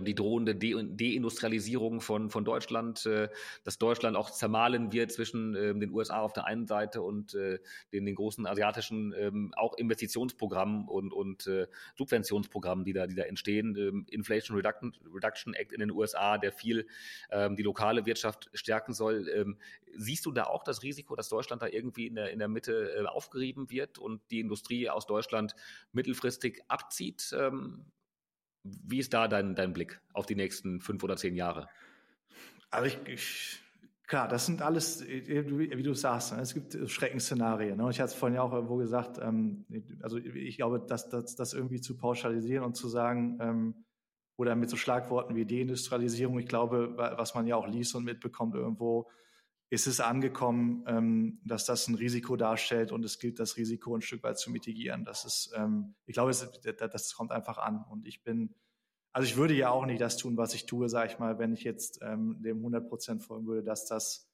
[0.00, 3.28] die drohende De Deindustrialisierung von, von Deutschland, äh,
[3.64, 8.06] dass Deutschland auch zermahlen wird zwischen äh, den USA auf der einen Seite und den,
[8.06, 11.48] den großen asiatischen ähm, auch Investitionsprogrammen und, und
[11.96, 13.76] Subventionsprogrammen, die da, die da entstehen.
[13.76, 16.86] Ähm, Inflation Reduction, Reduction Act in den USA, der viel
[17.30, 19.56] ähm, die lokale Wirtschaft stärken soll.
[19.96, 23.06] siehst du da auch das Risiko, dass Deutschland da irgendwie in der, in der Mitte
[23.08, 25.54] aufgerieben wird und die Industrie aus Deutschland
[25.92, 27.34] mittelfristig abzieht?
[28.84, 31.68] Wie ist da dein, dein Blick auf die nächsten fünf oder zehn Jahre?
[32.70, 33.60] Also ich, ich
[34.06, 37.76] klar, das sind alles, wie du sagst, ne, es gibt Schreckensszenarien.
[37.76, 37.88] Ne?
[37.90, 39.64] Ich hatte es vorhin ja auch irgendwo gesagt, ähm,
[40.02, 43.74] also ich glaube, dass das, das irgendwie zu pauschalisieren und zu sagen, ähm,
[44.36, 48.54] oder mit so Schlagworten wie Deindustrialisierung, ich glaube, was man ja auch liest und mitbekommt
[48.54, 49.08] irgendwo,
[49.68, 54.02] ist es angekommen, ähm, dass das ein Risiko darstellt und es gilt, das Risiko ein
[54.02, 55.04] Stück weit zu mitigieren.
[55.04, 57.84] Das ist, ähm, ich glaube, es, das kommt einfach an.
[57.90, 58.54] Und ich bin,
[59.12, 61.52] also ich würde ja auch nicht das tun, was ich tue, sage ich mal, wenn
[61.52, 64.30] ich jetzt ähm, dem 100 Prozent folgen würde, dass das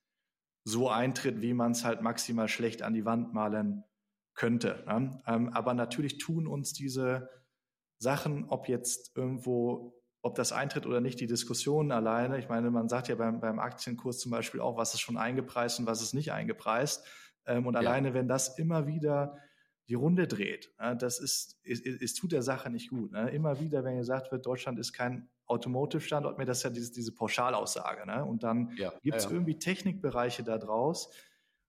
[0.65, 3.85] so eintritt, wie man es halt maximal schlecht an die Wand malen
[4.35, 4.85] könnte.
[4.87, 5.23] Ne?
[5.27, 7.31] Ähm, aber natürlich tun uns diese
[7.99, 12.39] Sachen, ob jetzt irgendwo ob das eintritt oder nicht, die Diskussion alleine.
[12.39, 15.81] Ich meine, man sagt ja beim, beim Aktienkurs zum Beispiel auch, was ist schon eingepreist
[15.81, 17.05] und was ist nicht eingepreist.
[17.45, 17.81] Ähm, und ja.
[17.81, 19.37] alleine, wenn das immer wieder
[19.89, 23.11] die Runde dreht, äh, das ist, es, es tut der Sache nicht gut.
[23.11, 23.31] Ne?
[23.31, 27.13] Immer wieder, wenn gesagt wird, Deutschland ist kein Automotive-Standort mehr, das ist ja diese, diese
[27.13, 28.07] Pauschalaussage.
[28.07, 28.25] Ne?
[28.25, 28.93] Und dann ja.
[29.03, 31.11] gibt es ja, irgendwie Technikbereiche da draus,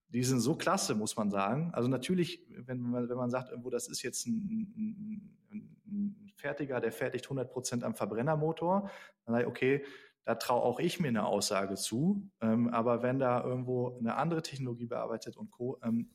[0.08, 1.70] die sind so klasse, muss man sagen.
[1.74, 6.80] Also natürlich, wenn man, wenn man sagt, irgendwo, das ist jetzt ein, ein, ein Fertiger,
[6.80, 8.90] der fertigt 100 Prozent am Verbrennermotor.
[9.24, 9.84] Dann sage ich, okay,
[10.24, 12.30] da traue auch ich mir eine Aussage zu.
[12.40, 16.10] Ähm, aber wenn da irgendwo eine andere Technologie bearbeitet und Co., ähm,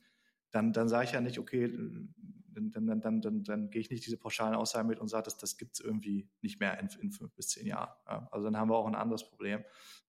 [0.50, 4.04] dann, dann sage ich ja nicht, okay, dann, dann, dann, dann, dann gehe ich nicht
[4.04, 7.12] diese pauschalen Aussagen mit und sage, das, das gibt es irgendwie nicht mehr in, in,
[7.12, 7.94] fünf bis zehn Jahren.
[8.08, 8.28] Ja?
[8.32, 9.64] Also dann haben wir auch ein anderes Problem.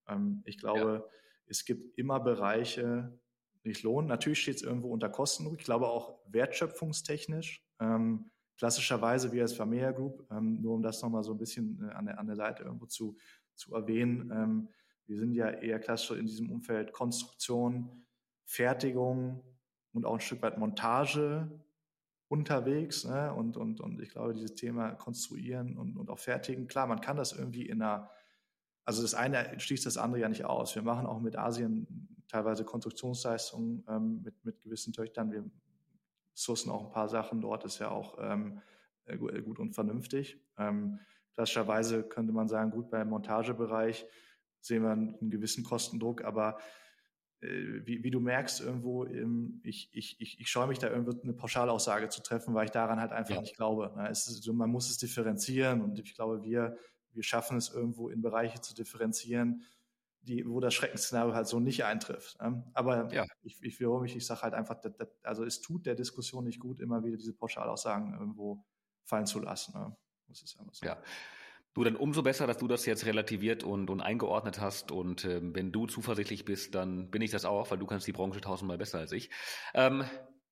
[0.07, 1.17] Ähm, ich glaube, ja.
[1.45, 3.19] es gibt immer Bereiche,
[3.63, 4.07] die sich lohnen.
[4.07, 5.53] Natürlich steht es irgendwo unter Kosten.
[5.55, 7.63] Ich glaube auch wertschöpfungstechnisch.
[7.79, 11.93] Ähm, klassischerweise wir als Familia Group, ähm, nur um das nochmal so ein bisschen äh,
[11.93, 13.17] an, der, an der Seite irgendwo zu,
[13.55, 14.69] zu erwähnen, ähm,
[15.07, 18.05] wir sind ja eher klassisch in diesem Umfeld Konstruktion,
[18.45, 19.43] Fertigung
[19.93, 21.49] und auch ein Stück weit Montage
[22.27, 23.03] unterwegs.
[23.03, 23.33] Ne?
[23.33, 27.17] Und, und, und ich glaube, dieses Thema Konstruieren und, und auch Fertigen, klar, man kann
[27.17, 28.11] das irgendwie in einer,
[28.85, 30.75] also das eine schließt das andere ja nicht aus.
[30.75, 35.31] Wir machen auch mit Asien teilweise Konstruktionsleistungen ähm, mit, mit gewissen Töchtern.
[35.31, 35.49] Wir
[36.33, 38.61] sourcen auch ein paar Sachen dort, ist ja auch ähm,
[39.05, 40.39] äh, gut und vernünftig.
[40.57, 40.99] Ähm,
[41.33, 44.05] klassischerweise könnte man sagen, gut, beim Montagebereich
[44.59, 46.59] sehen wir einen, gewissen Kostendruck, aber
[47.41, 51.19] äh, wie, wie, du merkst, irgendwo, ähm, ich, ich, ich, ich scheue mich da irgendwo
[51.21, 53.41] eine Pauschalaussage zu treffen, weil ich daran halt einfach ja.
[53.41, 53.91] nicht glaube.
[53.95, 54.09] Ne?
[54.09, 56.77] Ist, man muss es differenzieren und ich glaube, wir,
[57.13, 59.63] wir schaffen es irgendwo in Bereiche zu differenzieren,
[60.23, 62.39] die, wo das Schreckensszenario halt so nicht eintrifft.
[62.41, 62.63] Ne?
[62.73, 63.25] Aber ja.
[63.41, 66.43] ich, ich wiederhole mich, ich sage halt einfach, das, das, also es tut der Diskussion
[66.43, 68.63] nicht gut, immer wieder diese Pauschalaussagen irgendwo
[69.03, 69.77] fallen zu lassen.
[69.77, 69.95] Ne?
[70.27, 70.85] Das ist einfach so.
[70.85, 71.01] Ja.
[71.73, 74.91] Du, dann umso besser, dass du das jetzt relativiert und, und eingeordnet hast.
[74.91, 78.11] Und ähm, wenn du zuversichtlich bist, dann bin ich das auch, weil du kannst die
[78.11, 79.29] Branche tausendmal besser als ich.
[79.73, 80.03] Ähm,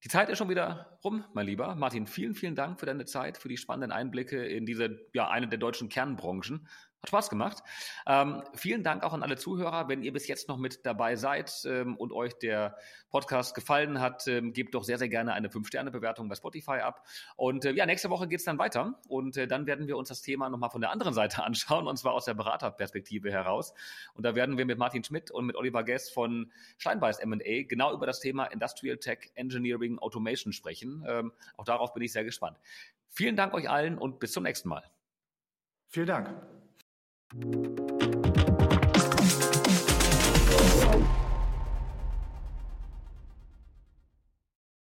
[0.06, 1.76] die Zeit ist schon wieder rum, mein Lieber.
[1.76, 5.50] Martin, vielen, vielen Dank für deine Zeit, für die spannenden Einblicke in diese, ja, eine
[5.50, 6.68] der deutschen Kernbranchen.
[7.02, 7.64] Hat Spaß gemacht.
[8.06, 9.88] Ähm, vielen Dank auch an alle Zuhörer.
[9.88, 12.76] Wenn ihr bis jetzt noch mit dabei seid ähm, und euch der
[13.10, 17.08] Podcast gefallen hat, ähm, gebt doch sehr, sehr gerne eine 5-Sterne-Bewertung bei Spotify ab.
[17.38, 19.00] Und äh, ja, nächste Woche geht's dann weiter.
[19.08, 21.96] Und äh, dann werden wir uns das Thema nochmal von der anderen Seite anschauen, und
[21.96, 23.74] zwar aus der Beraterperspektive heraus.
[24.14, 27.94] Und da werden wir mit Martin Schmidt und mit Oliver Guest von Steinbeiß M&A genau
[27.94, 31.06] über das Thema Industrial Tech Engineering Automation sprechen.
[31.08, 32.58] Ähm, auch darauf bin ich sehr gespannt.
[33.08, 34.84] Vielen Dank euch allen und bis zum nächsten Mal.
[35.88, 36.59] Vielen Dank.
[37.32, 37.89] Thank you